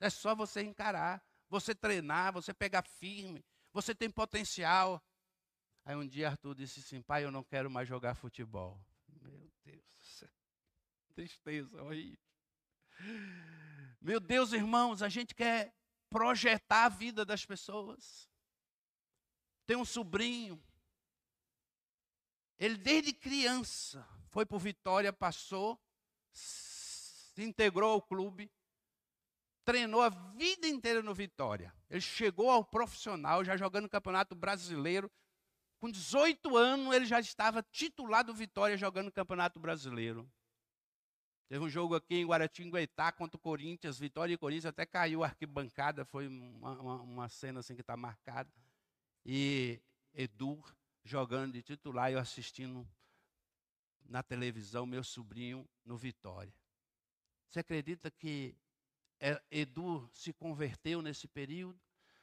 [0.00, 3.44] É só você encarar, você treinar, você pegar firme.
[3.74, 5.02] Você tem potencial.
[5.84, 8.80] Aí um dia Arthur disse assim, pai, eu não quero mais jogar futebol.
[9.20, 10.30] Meu Deus do céu.
[11.14, 12.18] Tristeza, horrível.
[14.00, 15.74] Meu Deus, irmãos, a gente quer
[16.12, 18.28] projetar a vida das pessoas.
[19.66, 20.62] Tem um sobrinho,
[22.58, 25.80] ele desde criança foi para Vitória, passou,
[26.32, 28.52] se integrou ao clube,
[29.64, 31.74] treinou a vida inteira no Vitória.
[31.90, 35.10] Ele chegou ao profissional, já jogando no Campeonato Brasileiro.
[35.80, 40.30] Com 18 anos, ele já estava titulado Vitória jogando no Campeonato Brasileiro.
[41.52, 45.26] Teve um jogo aqui em Guaratinguetá contra o Corinthians, Vitória e Corinthians, até caiu a
[45.26, 48.50] arquibancada, foi uma, uma, uma cena assim que está marcada.
[49.22, 49.78] E
[50.14, 50.64] Edu
[51.04, 52.88] jogando de titular eu assistindo
[54.06, 56.54] na televisão meu sobrinho no Vitória.
[57.50, 58.56] Você acredita que
[59.20, 61.78] é, Edu se converteu nesse período?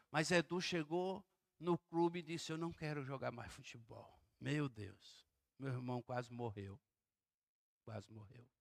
[0.09, 1.23] Mas Edu chegou
[1.59, 4.19] no clube e disse: Eu não quero jogar mais futebol.
[4.41, 5.23] Meu Deus,
[5.59, 6.79] meu irmão quase morreu.
[7.83, 8.58] Quase morreu.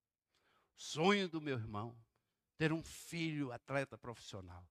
[0.79, 1.93] Sonho do meu irmão,
[2.57, 4.65] ter um filho atleta profissional.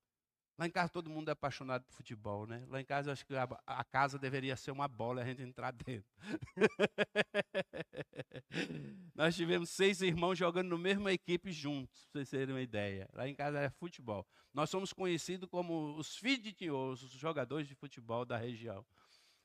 [0.58, 2.66] Lá em casa todo mundo é apaixonado por futebol, né?
[2.70, 5.42] Lá em casa eu acho que a, a casa deveria ser uma bola a gente
[5.42, 6.10] entrar dentro.
[9.14, 13.08] Nós tivemos seis irmãos jogando na mesma equipe juntos, para vocês terem uma ideia.
[13.14, 14.26] Lá em casa é futebol.
[14.54, 16.20] Nós somos conhecidos como os
[16.56, 18.84] Tinhoso, os jogadores de futebol da região.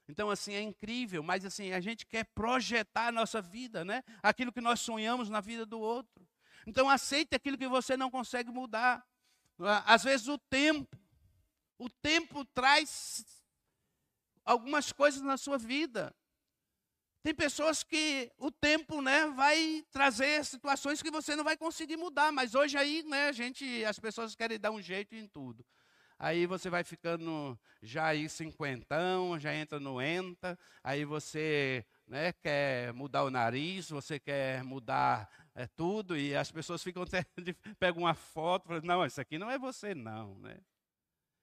[0.09, 4.03] Então, assim, é incrível, mas assim, a gente quer projetar a nossa vida, né?
[4.23, 6.27] Aquilo que nós sonhamos na vida do outro.
[6.67, 9.05] Então aceite aquilo que você não consegue mudar.
[9.85, 10.97] às vezes o tempo.
[11.79, 13.25] O tempo traz
[14.45, 16.15] algumas coisas na sua vida.
[17.23, 22.33] Tem pessoas que o tempo, né, vai trazer situações que você não vai conseguir mudar,
[22.33, 25.65] mas hoje aí, né, a gente, as pessoas querem dar um jeito em tudo.
[26.19, 32.93] Aí você vai ficando já aí cinquentão, já entra no enta, aí você, né, quer
[32.93, 37.05] mudar o nariz, você quer mudar é, tudo e as pessoas ficam
[37.79, 40.59] pegam uma foto, falam, não, isso aqui não é você não, né?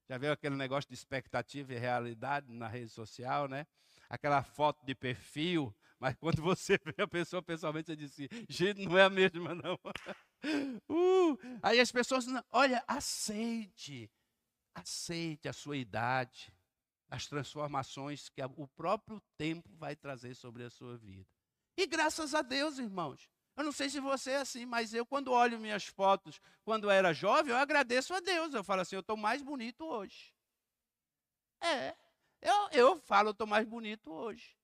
[0.10, 3.68] Já viu aquele negócio de expectativa e realidade na rede social, né?
[4.10, 8.86] Aquela foto de perfil, mas quando você vê a pessoa pessoalmente, você diz assim, gente,
[8.86, 9.80] não é a mesma não.
[10.90, 14.10] Uh, aí as pessoas, olha, aceite,
[14.74, 16.54] aceite a sua idade,
[17.10, 21.28] as transformações que o próprio tempo vai trazer sobre a sua vida.
[21.76, 25.34] E graças a Deus, irmãos, eu não sei se você é assim, mas eu, quando
[25.34, 28.54] olho minhas fotos quando eu era jovem, eu agradeço a Deus.
[28.54, 30.34] Eu falo assim, eu estou mais bonito hoje.
[31.60, 31.94] É,
[32.42, 34.56] eu, eu falo, eu estou mais bonito hoje.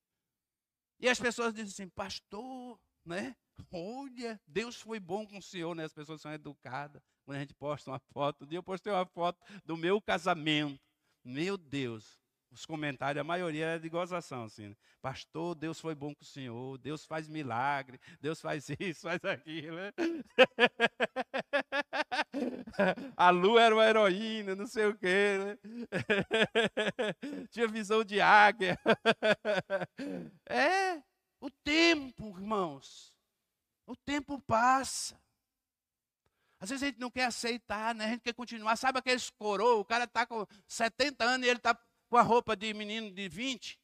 [0.98, 3.36] E as pessoas dizem assim, pastor, né?
[3.70, 5.84] Olha, Deus foi bom com o senhor, né?
[5.84, 7.02] As pessoas são educadas.
[7.22, 10.80] Quando a gente posta uma foto, um dia eu postei uma foto do meu casamento.
[11.22, 12.18] Meu Deus,
[12.50, 14.68] os comentários, a maioria é de gozação, assim.
[14.68, 14.76] Né?
[15.00, 19.76] Pastor, Deus foi bom com o senhor, Deus faz milagre, Deus faz isso, faz aquilo.
[19.76, 19.92] Né?
[23.16, 25.38] A Lu era uma heroína, não sei o quê.
[25.38, 25.58] Né?
[27.50, 28.78] Tinha visão de águia.
[30.48, 31.02] É,
[31.40, 33.14] o tempo, irmãos.
[33.86, 35.18] O tempo passa.
[36.58, 38.06] Às vezes a gente não quer aceitar, né?
[38.06, 38.76] A gente quer continuar.
[38.76, 39.76] Sabe aqueles coroa?
[39.76, 43.28] O cara está com 70 anos e ele está com a roupa de menino de
[43.28, 43.78] 20.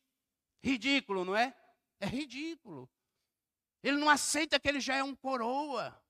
[0.62, 1.54] Ridículo, não é?
[2.00, 2.88] É ridículo.
[3.82, 6.00] Ele não aceita que ele já é um coroa.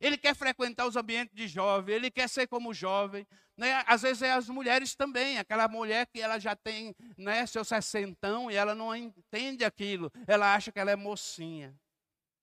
[0.00, 3.26] Ele quer frequentar os ambientes de jovem, ele quer ser como jovem.
[3.56, 3.82] Né?
[3.86, 8.48] Às vezes é as mulheres também, aquela mulher que ela já tem né, seu sessentão
[8.48, 10.12] e ela não entende aquilo.
[10.26, 11.76] Ela acha que ela é mocinha.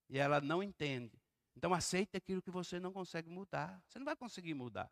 [0.09, 1.17] E ela não entende.
[1.55, 3.81] Então aceite aquilo que você não consegue mudar.
[3.87, 4.91] Você não vai conseguir mudar.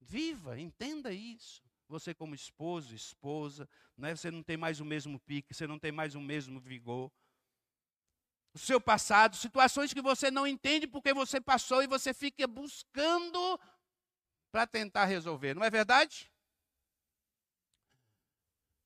[0.00, 1.62] Viva, entenda isso.
[1.88, 4.16] Você como esposo, esposa, né?
[4.16, 7.12] você não tem mais o mesmo pique, você não tem mais o mesmo vigor.
[8.54, 13.60] O seu passado, situações que você não entende porque você passou e você fica buscando
[14.50, 16.30] para tentar resolver, não é verdade?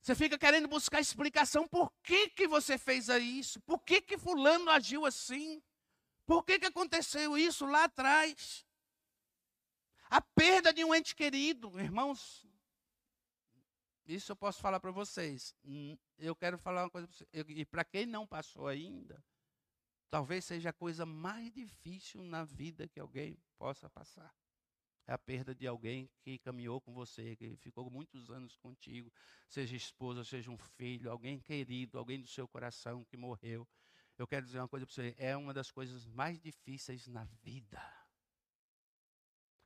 [0.01, 4.71] Você fica querendo buscar explicação por que, que você fez isso, por que, que fulano
[4.71, 5.63] agiu assim,
[6.25, 8.65] por que, que aconteceu isso lá atrás.
[10.09, 12.48] A perda de um ente querido, irmãos,
[14.09, 15.55] isso eu posso falar para vocês.
[16.17, 17.31] Eu quero falar uma coisa para vocês.
[17.49, 19.23] E para quem não passou ainda,
[20.11, 24.35] talvez seja a coisa mais difícil na vida que alguém possa passar.
[25.07, 29.11] É a perda de alguém que caminhou com você, que ficou muitos anos contigo,
[29.49, 33.67] seja esposa, seja um filho, alguém querido, alguém do seu coração que morreu.
[34.19, 37.98] Eu quero dizer uma coisa para você: é uma das coisas mais difíceis na vida.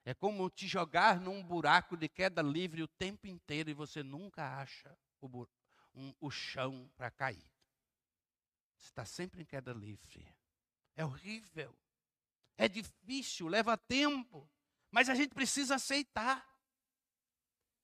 [0.04, 4.58] É como te jogar num buraco de queda livre o tempo inteiro e você nunca
[4.58, 5.46] acha o,
[5.94, 7.50] um, o chão para cair.
[8.76, 10.26] Você está sempre em queda livre.
[10.96, 11.76] É horrível.
[12.56, 14.50] É difícil, leva tempo.
[14.90, 16.44] Mas a gente precisa aceitar.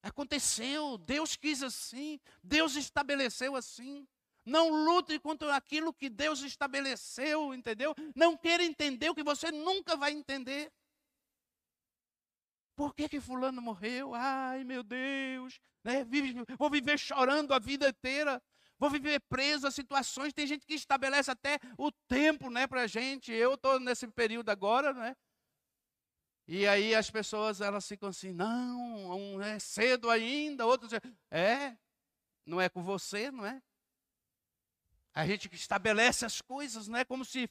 [0.03, 4.07] Aconteceu, Deus quis assim, Deus estabeleceu assim.
[4.45, 7.95] Não lute contra aquilo que Deus estabeleceu, entendeu?
[8.15, 10.73] Não queira entender o que você nunca vai entender.
[12.79, 14.15] Por que, que fulano morreu?
[14.15, 15.61] Ai, meu Deus.
[15.83, 16.07] Né?
[16.57, 18.41] Vou viver chorando a vida inteira.
[18.79, 20.33] Vou viver preso a situações.
[20.33, 23.33] Tem gente que estabelece até o tempo né, para a gente.
[23.33, 25.17] Eu estou nesse período agora, né?
[26.47, 30.65] E aí as pessoas elas ficam assim, não, é cedo ainda.
[30.65, 30.93] Outros
[31.33, 31.77] é,
[32.47, 33.61] não é com você, não é?
[35.19, 37.05] A gente estabelece as coisas, né?
[37.05, 37.51] Como se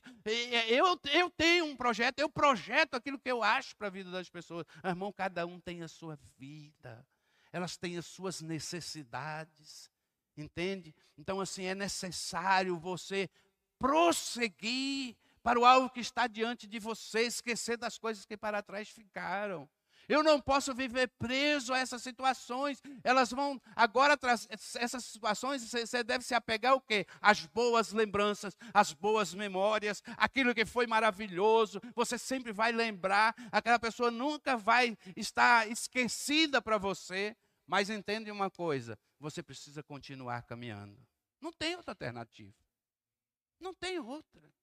[0.69, 4.29] eu, eu tenho um projeto, eu projeto aquilo que eu acho para a vida das
[4.29, 4.65] pessoas.
[4.81, 7.05] Ah, irmão, cada um tem a sua vida,
[7.51, 9.91] elas têm as suas necessidades,
[10.37, 10.95] entende?
[11.17, 13.29] Então, assim, é necessário você
[13.77, 18.87] prosseguir para o alvo que está diante de você, esquecer das coisas que para trás
[18.87, 19.69] ficaram.
[20.07, 22.81] Eu não posso viver preso a essas situações.
[23.03, 24.17] Elas vão agora
[24.49, 27.05] essas situações, você deve se apegar ao quê?
[27.21, 31.81] As boas lembranças, as boas memórias, aquilo que foi maravilhoso.
[31.95, 37.35] Você sempre vai lembrar, aquela pessoa nunca vai estar esquecida para você.
[37.69, 40.97] Mas entende uma coisa, você precisa continuar caminhando.
[41.41, 42.53] Não tem outra alternativa.
[43.59, 44.56] Não tem outra.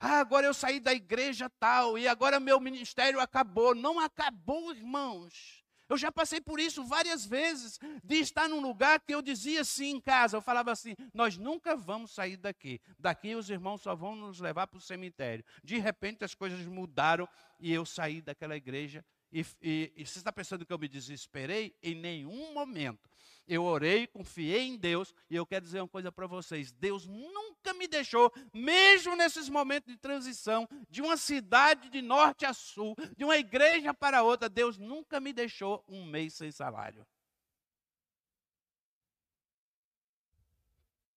[0.00, 3.74] Ah, agora eu saí da igreja tal e agora meu ministério acabou.
[3.74, 5.60] Não acabou, irmãos.
[5.90, 9.96] Eu já passei por isso várias vezes, de estar num lugar que eu dizia assim
[9.96, 12.80] em casa, eu falava assim: nós nunca vamos sair daqui.
[12.96, 15.44] Daqui os irmãos só vão nos levar para o cemitério.
[15.64, 17.28] De repente as coisas mudaram
[17.58, 19.04] e eu saí daquela igreja.
[19.32, 21.76] E, e, e você está pensando que eu me desesperei?
[21.82, 23.10] Em nenhum momento.
[23.52, 27.74] Eu orei, confiei em Deus e eu quero dizer uma coisa para vocês: Deus nunca
[27.74, 33.24] me deixou, mesmo nesses momentos de transição, de uma cidade de norte a sul, de
[33.24, 37.04] uma igreja para outra, Deus nunca me deixou um mês sem salário.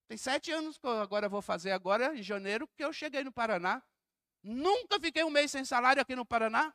[0.08, 3.32] Tem sete anos que eu agora vou fazer agora, em janeiro, que eu cheguei no
[3.32, 3.80] Paraná.
[4.42, 6.74] Nunca fiquei um mês sem salário aqui no Paraná.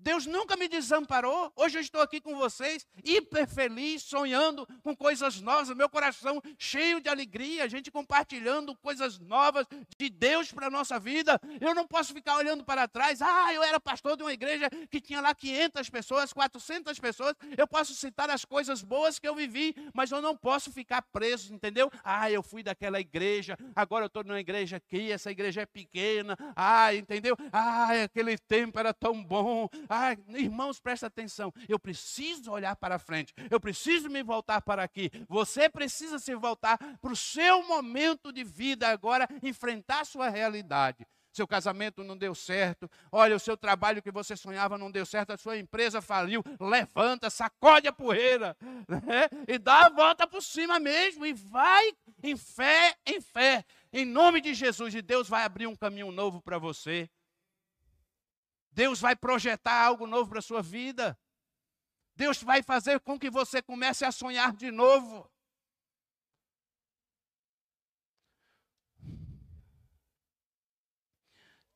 [0.00, 1.52] Deus nunca me desamparou.
[1.54, 7.00] Hoje eu estou aqui com vocês, hiper feliz, sonhando com coisas novas, meu coração cheio
[7.00, 9.66] de alegria, a gente compartilhando coisas novas
[9.98, 11.38] de Deus para a nossa vida.
[11.60, 13.20] Eu não posso ficar olhando para trás.
[13.20, 17.34] Ah, eu era pastor de uma igreja que tinha lá 500 pessoas, 400 pessoas.
[17.56, 21.52] Eu posso citar as coisas boas que eu vivi, mas eu não posso ficar preso,
[21.52, 21.90] entendeu?
[22.02, 26.38] Ah, eu fui daquela igreja, agora eu estou numa igreja aqui, essa igreja é pequena.
[26.56, 27.36] Ah, entendeu?
[27.52, 29.68] Ah, aquele tempo era tão bom.
[29.92, 31.52] Ah, irmãos, presta atenção.
[31.68, 33.34] Eu preciso olhar para frente.
[33.50, 35.10] Eu preciso me voltar para aqui.
[35.28, 41.04] Você precisa se voltar para o seu momento de vida agora, enfrentar a sua realidade.
[41.32, 42.88] Seu casamento não deu certo.
[43.10, 45.32] Olha, o seu trabalho que você sonhava não deu certo.
[45.32, 46.42] A sua empresa faliu.
[46.60, 48.56] Levanta, sacode a poeira
[48.88, 49.28] né?
[49.48, 51.26] e dá a volta por cima mesmo.
[51.26, 53.64] E vai em fé, em fé.
[53.92, 54.94] Em nome de Jesus.
[54.94, 57.08] E Deus vai abrir um caminho novo para você.
[58.70, 61.18] Deus vai projetar algo novo para a sua vida.
[62.14, 65.30] Deus vai fazer com que você comece a sonhar de novo.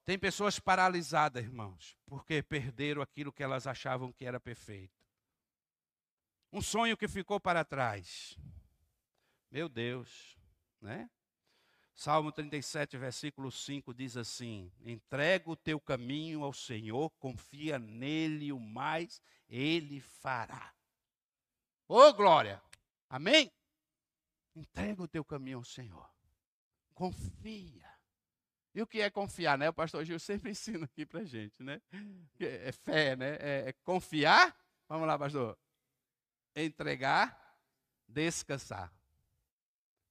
[0.05, 5.03] Tem pessoas paralisadas, irmãos, porque perderam aquilo que elas achavam que era perfeito.
[6.53, 8.37] Um sonho que ficou para trás.
[9.51, 10.37] Meu Deus,
[10.81, 11.09] né?
[11.95, 18.59] Salmo 37, versículo 5 diz assim: Entrega o teu caminho ao Senhor, confia nele, o
[18.59, 20.75] mais ele fará.
[21.87, 22.61] Ô oh, glória!
[23.09, 23.53] Amém?
[24.57, 26.11] Entrega o teu caminho ao Senhor.
[26.95, 27.89] Confia.
[28.75, 29.69] E o que é confiar, né?
[29.69, 31.81] O pastor Gil sempre ensina aqui pra gente, né?
[32.41, 33.37] É fé, né?
[33.39, 34.57] É, é confiar.
[34.89, 35.57] Vamos lá, pastor.
[36.57, 37.57] Entregar,
[38.09, 38.93] descansar.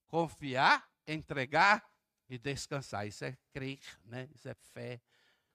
[0.08, 1.84] Confiar, entregar
[2.30, 3.08] e descansar.
[3.08, 4.28] Isso é crer, né?
[4.34, 5.02] Isso é fé.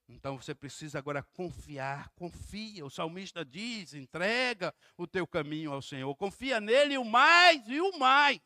[0.09, 2.85] Então você precisa agora confiar, confia.
[2.85, 7.99] O salmista diz: entrega o teu caminho ao Senhor, confia nele o mais e o
[7.99, 8.41] mais.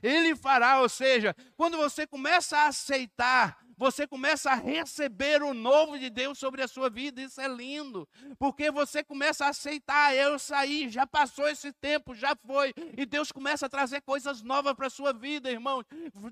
[0.00, 5.98] Ele fará, ou seja, quando você começa a aceitar você começa a receber o novo
[5.98, 7.22] de Deus sobre a sua vida.
[7.22, 8.06] Isso é lindo,
[8.38, 10.14] porque você começa a aceitar.
[10.14, 14.74] Eu saí, já passou esse tempo, já foi, e Deus começa a trazer coisas novas
[14.74, 15.82] para a sua vida, irmão.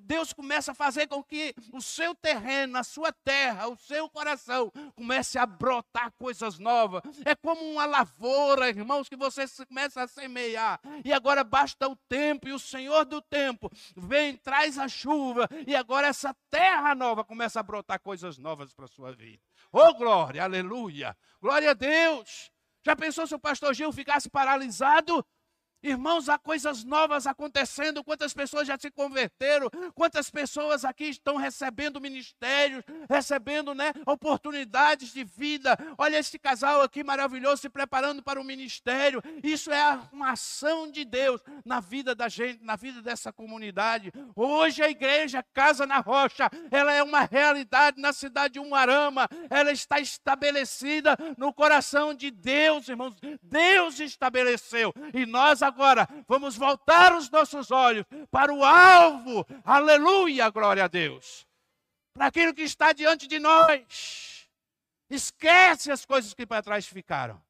[0.02, 4.70] Deus começa a fazer com que o seu terreno, a sua terra, o seu coração
[4.94, 7.00] comece a brotar coisas novas.
[7.24, 12.46] É como uma lavoura, irmãos, que você começa a semear, e agora basta o tempo,
[12.46, 17.37] e o Senhor do tempo vem, traz a chuva, e agora essa terra nova começa
[17.38, 19.40] começa a brotar coisas novas para a sua vida.
[19.70, 21.16] Oh, glória, aleluia.
[21.40, 22.50] Glória a Deus.
[22.84, 25.24] Já pensou se o pastor Gil ficasse paralisado?
[25.82, 28.02] Irmãos, há coisas novas acontecendo.
[28.02, 29.70] Quantas pessoas já se converteram?
[29.94, 35.78] Quantas pessoas aqui estão recebendo ministérios, recebendo né, oportunidades de vida?
[35.96, 39.22] Olha esse casal aqui maravilhoso se preparando para o ministério.
[39.42, 44.12] Isso é uma ação de Deus na vida da gente, na vida dessa comunidade.
[44.34, 49.28] Hoje a igreja Casa na Rocha, ela é uma realidade na cidade de Umarama.
[49.48, 53.14] Ela está estabelecida no coração de Deus, irmãos.
[53.40, 59.46] Deus estabeleceu e nós agora vamos voltar os nossos olhos para o alvo.
[59.64, 61.46] Aleluia, glória a Deus.
[62.12, 64.48] Para aquilo que está diante de nós.
[65.08, 67.42] Esquece as coisas que para trás ficaram.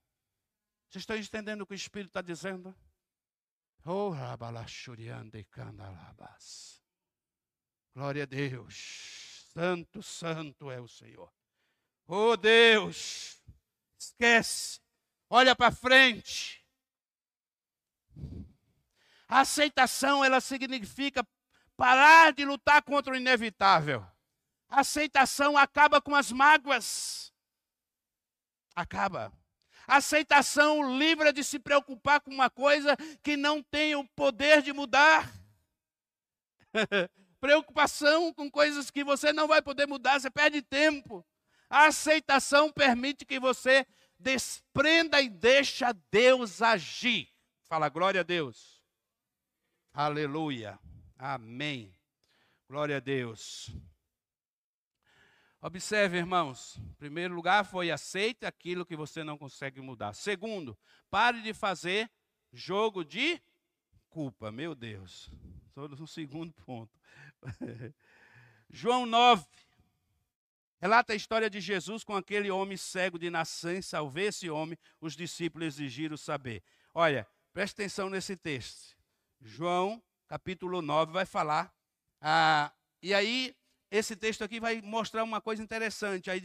[0.88, 2.74] Vocês estão entendendo o que o Espírito está dizendo?
[3.84, 4.10] Oh,
[7.94, 9.48] Glória a Deus.
[9.52, 11.32] Santo, santo é o Senhor.
[12.06, 13.42] Oh Deus,
[13.98, 14.80] esquece,
[15.28, 16.57] olha para frente.
[19.28, 21.26] A aceitação, ela significa
[21.76, 24.04] parar de lutar contra o inevitável.
[24.68, 27.32] A aceitação acaba com as mágoas.
[28.74, 29.32] Acaba.
[29.86, 34.72] A aceitação livra de se preocupar com uma coisa que não tem o poder de
[34.72, 35.32] mudar.
[37.40, 41.24] Preocupação com coisas que você não vai poder mudar, você perde tempo.
[41.70, 43.86] A aceitação permite que você
[44.18, 47.28] desprenda e deixa Deus agir.
[47.68, 48.82] Fala glória a Deus.
[49.92, 50.78] Aleluia.
[51.18, 51.94] Amém.
[52.66, 53.70] Glória a Deus.
[55.60, 56.78] Observe, irmãos.
[56.78, 60.14] Em primeiro lugar, foi aceite aquilo que você não consegue mudar.
[60.14, 60.78] Segundo,
[61.10, 62.10] pare de fazer
[62.50, 63.38] jogo de
[64.08, 64.50] culpa.
[64.50, 65.30] Meu Deus.
[65.66, 66.98] Estou no segundo ponto.
[68.70, 69.44] João 9.
[70.80, 73.98] Relata a história de Jesus com aquele homem cego de nascença.
[73.98, 76.62] Ao ver esse homem, os discípulos exigiram saber.
[76.94, 77.28] Olha,
[77.58, 78.96] preste atenção nesse texto.
[79.40, 81.74] João, capítulo 9, vai falar.
[82.20, 83.52] Ah, e aí,
[83.90, 86.30] esse texto aqui vai mostrar uma coisa interessante.
[86.30, 86.40] Aí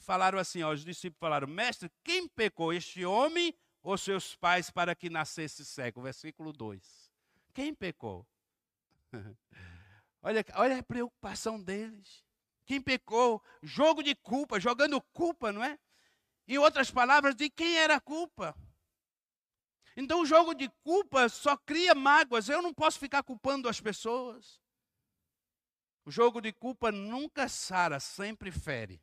[0.00, 4.94] falaram assim: ó, os discípulos falaram, mestre, quem pecou, este homem ou seus pais, para
[4.94, 6.00] que nascesse cego?
[6.00, 7.12] Versículo 2.
[7.52, 8.26] Quem pecou?
[10.22, 12.24] olha, olha a preocupação deles.
[12.64, 13.42] Quem pecou?
[13.62, 15.78] Jogo de culpa, jogando culpa, não é?
[16.48, 18.56] Em outras palavras, de quem era a culpa?
[19.96, 22.48] Então o jogo de culpa só cria mágoas.
[22.48, 24.60] Eu não posso ficar culpando as pessoas.
[26.04, 29.02] O jogo de culpa nunca sara, sempre fere.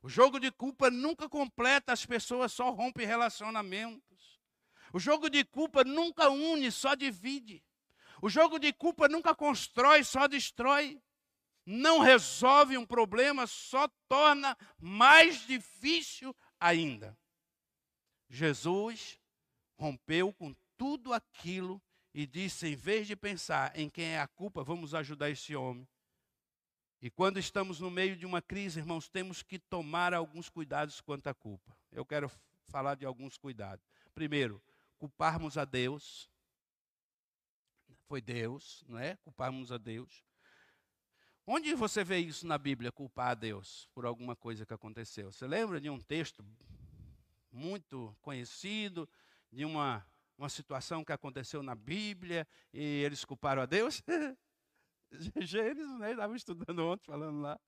[0.00, 4.40] O jogo de culpa nunca completa as pessoas, só rompe relacionamentos.
[4.92, 7.62] O jogo de culpa nunca une, só divide.
[8.22, 11.02] O jogo de culpa nunca constrói, só destrói.
[11.66, 17.18] Não resolve um problema, só torna mais difícil ainda.
[18.30, 19.17] Jesus
[19.78, 21.80] rompeu com tudo aquilo
[22.12, 25.86] e disse: em vez de pensar em quem é a culpa, vamos ajudar esse homem.
[27.00, 31.28] E quando estamos no meio de uma crise, irmãos, temos que tomar alguns cuidados quanto
[31.28, 31.76] à culpa.
[31.92, 32.30] Eu quero
[32.66, 33.86] falar de alguns cuidados.
[34.12, 34.60] Primeiro,
[34.98, 36.28] culparmos a Deus.
[38.08, 39.16] Foi Deus, não é?
[39.16, 40.24] Culparmos a Deus.
[41.46, 45.30] Onde você vê isso na Bíblia, culpar a Deus por alguma coisa que aconteceu?
[45.30, 46.44] Você lembra de um texto
[47.52, 49.08] muito conhecido,
[49.52, 54.02] de uma, uma situação que aconteceu na Bíblia e eles culparam a Deus?
[55.40, 56.12] Gênesis, né?
[56.12, 57.58] Estava estudando ontem, falando lá.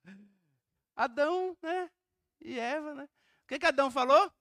[0.95, 1.91] Adão, né?
[2.41, 3.09] E Eva, né?
[3.45, 4.33] O que, que Adão falou?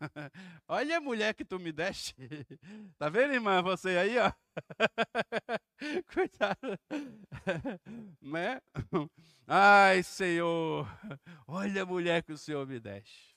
[0.68, 2.14] Olha a mulher que tu me deste.
[2.98, 3.62] Tá vendo, irmã?
[3.62, 4.32] Você aí, ó.
[6.12, 6.78] Cuidado.
[8.20, 8.60] Né?
[9.46, 10.86] Ai, Senhor.
[11.46, 13.35] Olha a mulher que o Senhor me deste.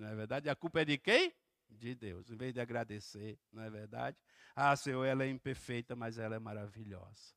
[0.00, 0.48] Não é verdade?
[0.48, 1.30] A culpa é de quem?
[1.68, 2.30] De Deus.
[2.30, 4.16] Em vez de agradecer, não é verdade?
[4.56, 7.34] Ah, Senhor, ela é imperfeita, mas ela é maravilhosa.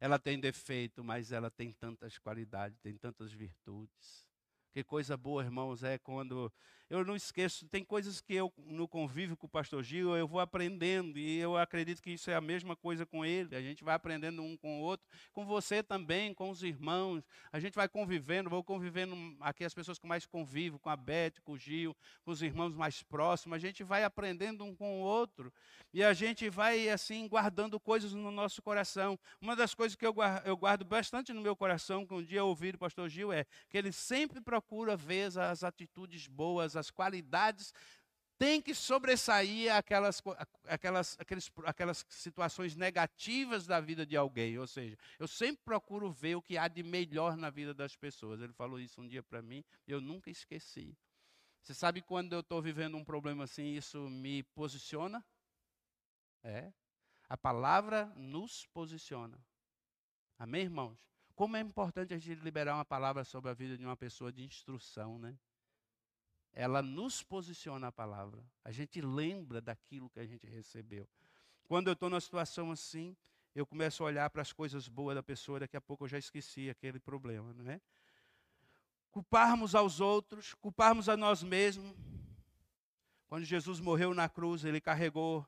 [0.00, 4.28] Ela tem defeito, mas ela tem tantas qualidades, tem tantas virtudes.
[4.72, 6.52] Que coisa boa, irmãos, é quando
[6.92, 10.40] eu não esqueço, tem coisas que eu, no convívio com o pastor Gil, eu vou
[10.40, 13.56] aprendendo, e eu acredito que isso é a mesma coisa com ele.
[13.56, 17.24] A gente vai aprendendo um com o outro, com você também, com os irmãos.
[17.50, 21.40] A gente vai convivendo, vou convivendo aqui as pessoas que mais convivo, com a Beth,
[21.42, 23.56] com o Gil, com os irmãos mais próximos.
[23.56, 25.50] A gente vai aprendendo um com o outro,
[25.94, 29.18] e a gente vai, assim, guardando coisas no nosso coração.
[29.40, 32.72] Uma das coisas que eu guardo, bastante no meu coração, que um dia eu ouvi
[32.72, 37.72] do pastor Gil, é que ele sempre procura ver as atitudes boas, as qualidades
[38.42, 40.20] tem que sobressair aquelas,
[40.66, 44.58] aquelas, aqueles, aquelas situações negativas da vida de alguém.
[44.58, 48.40] Ou seja, eu sempre procuro ver o que há de melhor na vida das pessoas.
[48.40, 50.98] Ele falou isso um dia para mim e eu nunca esqueci.
[51.62, 55.24] Você sabe quando eu estou vivendo um problema assim, isso me posiciona?
[56.42, 56.72] É.
[57.28, 59.38] A palavra nos posiciona.
[60.36, 60.98] Amém, irmãos?
[61.36, 64.42] Como é importante a gente liberar uma palavra sobre a vida de uma pessoa de
[64.42, 65.38] instrução, né?
[66.52, 68.44] Ela nos posiciona a palavra.
[68.64, 71.08] A gente lembra daquilo que a gente recebeu.
[71.64, 73.16] Quando eu estou numa situação assim,
[73.54, 76.18] eu começo a olhar para as coisas boas da pessoa, daqui a pouco eu já
[76.18, 77.80] esqueci aquele problema, não é?
[79.10, 81.94] Culparmos aos outros, culparmos a nós mesmos.
[83.26, 85.46] Quando Jesus morreu na cruz, ele carregou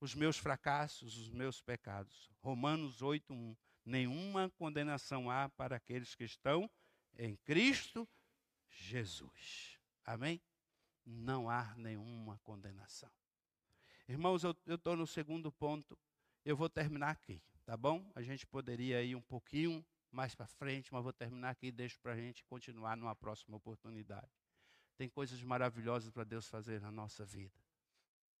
[0.00, 2.30] os meus fracassos, os meus pecados.
[2.40, 3.56] Romanos 8:1.
[3.84, 6.70] Nenhuma condenação há para aqueles que estão
[7.18, 8.08] em Cristo
[8.68, 9.79] Jesus.
[10.04, 10.40] Amém?
[11.04, 13.10] Não há nenhuma condenação.
[14.08, 15.96] Irmãos, eu estou no segundo ponto.
[16.44, 18.10] Eu vou terminar aqui, tá bom?
[18.14, 22.00] A gente poderia ir um pouquinho mais para frente, mas vou terminar aqui e deixo
[22.00, 24.30] para a gente continuar numa próxima oportunidade.
[24.96, 27.54] Tem coisas maravilhosas para Deus fazer na nossa vida.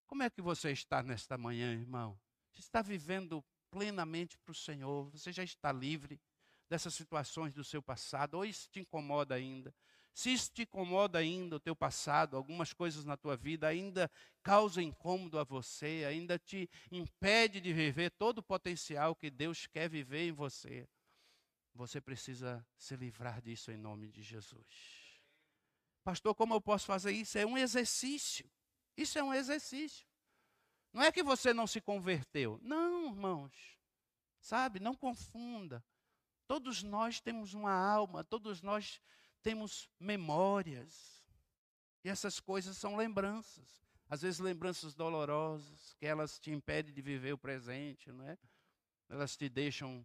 [0.06, 2.18] Como é que você está nesta manhã, irmão?
[2.52, 5.08] Você está vivendo plenamente para o Senhor?
[5.10, 6.20] Você já está livre
[6.68, 8.34] dessas situações do seu passado?
[8.34, 9.72] Ou isso te incomoda ainda?
[10.20, 14.10] Se isso te incomoda ainda, o teu passado, algumas coisas na tua vida ainda
[14.42, 19.88] causam incômodo a você, ainda te impede de viver todo o potencial que Deus quer
[19.88, 20.86] viver em você,
[21.74, 25.22] você precisa se livrar disso em nome de Jesus.
[26.04, 27.38] Pastor, como eu posso fazer isso?
[27.38, 28.44] É um exercício.
[28.98, 30.06] Isso é um exercício.
[30.92, 32.60] Não é que você não se converteu.
[32.60, 33.78] Não, irmãos.
[34.38, 34.80] Sabe?
[34.80, 35.82] Não confunda.
[36.46, 39.00] Todos nós temos uma alma, todos nós
[39.42, 41.24] temos memórias.
[42.04, 43.80] E essas coisas são lembranças.
[44.08, 48.36] Às vezes lembranças dolorosas, que elas te impedem de viver o presente, não é?
[49.08, 50.04] Elas te deixam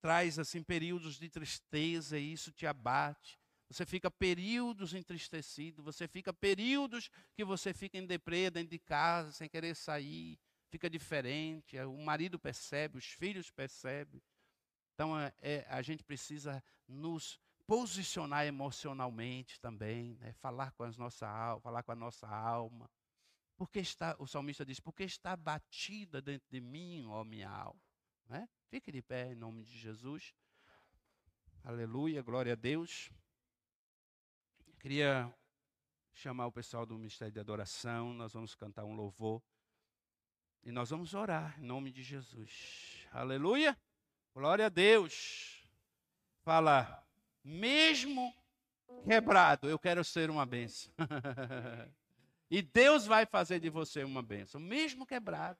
[0.00, 3.38] traz assim períodos de tristeza e isso te abate.
[3.68, 9.32] Você fica períodos entristecido, você fica períodos que você fica em deprê dentro de casa,
[9.32, 10.38] sem querer sair,
[10.70, 14.22] fica diferente, o marido percebe, os filhos percebem.
[14.94, 20.32] Então é, é, a gente precisa nos posicionar emocionalmente também, né?
[20.40, 22.90] falar com a nossa alma, falar com a nossa alma.
[23.58, 27.80] Porque está, o salmista diz, porque está batida dentro de mim, ó minha alma.
[28.26, 28.48] Né?
[28.70, 30.32] Fique de pé em nome de Jesus.
[31.62, 33.10] Aleluia, glória a Deus.
[34.80, 35.30] Queria
[36.14, 39.42] chamar o pessoal do Ministério de Adoração, nós vamos cantar um louvor.
[40.64, 43.06] E nós vamos orar em nome de Jesus.
[43.12, 43.78] Aleluia.
[44.32, 45.68] Glória a Deus.
[46.42, 47.06] Fala,
[47.48, 48.34] mesmo
[49.04, 50.92] quebrado, eu quero ser uma benção.
[52.50, 55.58] e Deus vai fazer de você uma benção, mesmo quebrado.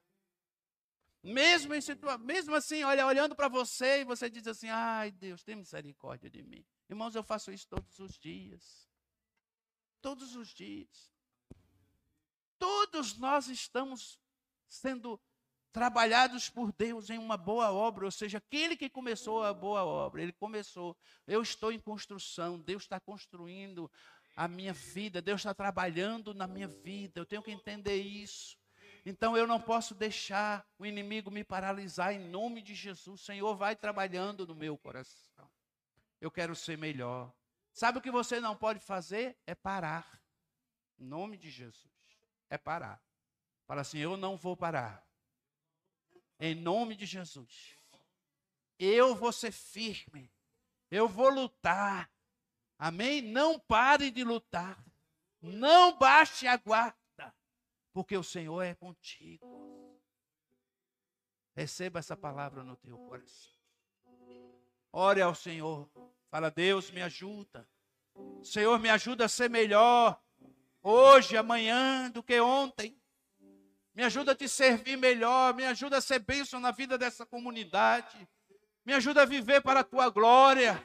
[1.22, 5.42] Mesmo, em situa mesmo assim, olha, olhando para você e você diz assim: ai Deus,
[5.42, 6.64] tem misericórdia de mim.
[6.88, 8.88] Irmãos, eu faço isso todos os dias.
[10.00, 11.12] Todos os dias.
[12.58, 14.18] Todos nós estamos
[14.68, 15.20] sendo
[15.72, 20.22] trabalhados por Deus em uma boa obra, ou seja, aquele que começou a boa obra,
[20.22, 20.96] ele começou.
[21.26, 23.90] Eu estou em construção, Deus está construindo
[24.36, 28.56] a minha vida, Deus está trabalhando na minha vida, eu tenho que entender isso.
[29.04, 33.22] Então eu não posso deixar o inimigo me paralisar em nome de Jesus.
[33.22, 35.50] Senhor, vai trabalhando no meu coração.
[36.20, 37.32] Eu quero ser melhor.
[37.72, 39.36] Sabe o que você não pode fazer?
[39.46, 40.20] É parar.
[40.98, 41.92] Em nome de Jesus.
[42.50, 43.00] É parar.
[43.66, 45.07] Fala assim: eu não vou parar.
[46.40, 47.76] Em nome de Jesus.
[48.78, 50.30] Eu vou ser firme.
[50.90, 52.10] Eu vou lutar.
[52.78, 53.20] Amém?
[53.20, 54.82] Não pare de lutar.
[55.42, 57.34] Não baixe a guarda.
[57.92, 60.00] Porque o Senhor é contigo.
[61.56, 63.52] Receba essa palavra no teu coração.
[64.92, 65.90] Ore ao Senhor.
[66.30, 67.68] Fala, Deus, me ajuda.
[68.44, 70.22] Senhor, me ajuda a ser melhor
[70.82, 72.96] hoje, amanhã do que ontem.
[73.98, 78.28] Me ajuda a te servir melhor, me ajuda a ser bênção na vida dessa comunidade.
[78.86, 80.80] Me ajuda a viver para a tua glória.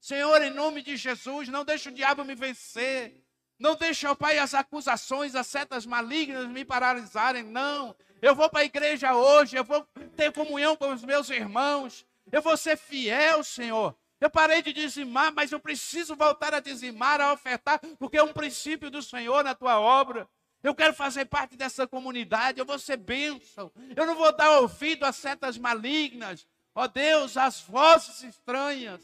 [0.00, 3.22] Senhor, em nome de Jesus, não deixe o diabo me vencer.
[3.58, 7.42] Não deixe, ó Pai, as acusações, as setas malignas me paralisarem.
[7.42, 7.94] Não.
[8.22, 12.06] Eu vou para a igreja hoje, eu vou ter comunhão com os meus irmãos.
[12.32, 13.94] Eu vou ser fiel, Senhor.
[14.18, 18.32] Eu parei de dizimar, mas eu preciso voltar a dizimar, a ofertar, porque é um
[18.32, 20.26] princípio do Senhor na tua obra.
[20.62, 23.72] Eu quero fazer parte dessa comunidade, eu vou ser bênção.
[23.96, 26.46] Eu não vou dar ouvido a setas malignas.
[26.74, 29.02] Ó Deus, às vozes estranhas.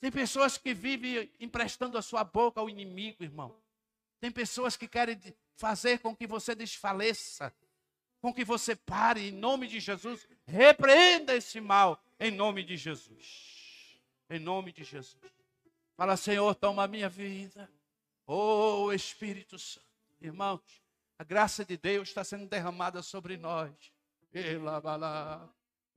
[0.00, 3.54] Tem pessoas que vivem emprestando a sua boca ao inimigo, irmão.
[4.20, 5.18] Tem pessoas que querem
[5.56, 7.54] fazer com que você desfaleça,
[8.20, 10.28] com que você pare em nome de Jesus.
[10.46, 13.98] Repreenda esse mal em nome de Jesus.
[14.28, 15.18] Em nome de Jesus.
[15.96, 17.70] Fala, Senhor, toma a minha vida.
[18.32, 19.84] Oh, Espírito Santo.
[20.20, 20.60] Irmãos,
[21.18, 23.72] a graça de Deus está sendo derramada sobre nós.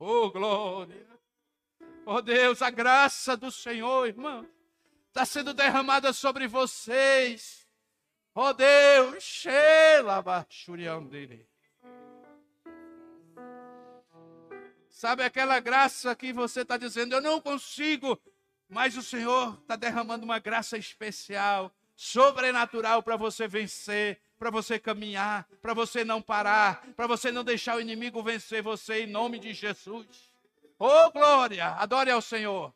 [0.00, 1.06] Oh, glória.
[2.04, 4.44] Oh, Deus, a graça do Senhor, irmão,
[5.06, 7.68] está sendo derramada sobre vocês.
[8.34, 9.44] Oh, Deus,
[11.08, 11.48] dele.
[14.90, 18.20] Sabe aquela graça que você está dizendo, eu não consigo,
[18.68, 25.48] mas o Senhor está derramando uma graça especial, sobrenatural para você vencer, para você caminhar,
[25.62, 29.52] para você não parar, para você não deixar o inimigo vencer você em nome de
[29.52, 30.06] Jesus.
[30.78, 32.74] Oh glória, adore ao Senhor.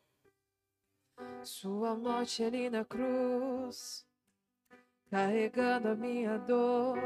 [1.43, 4.05] Sua morte ali na cruz,
[5.09, 6.97] carregando a minha dor,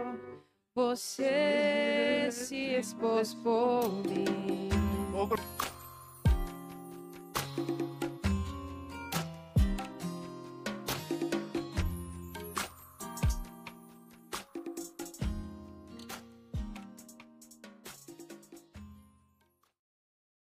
[0.75, 4.69] você se expôs por mim.
[5.15, 5.72] Oh,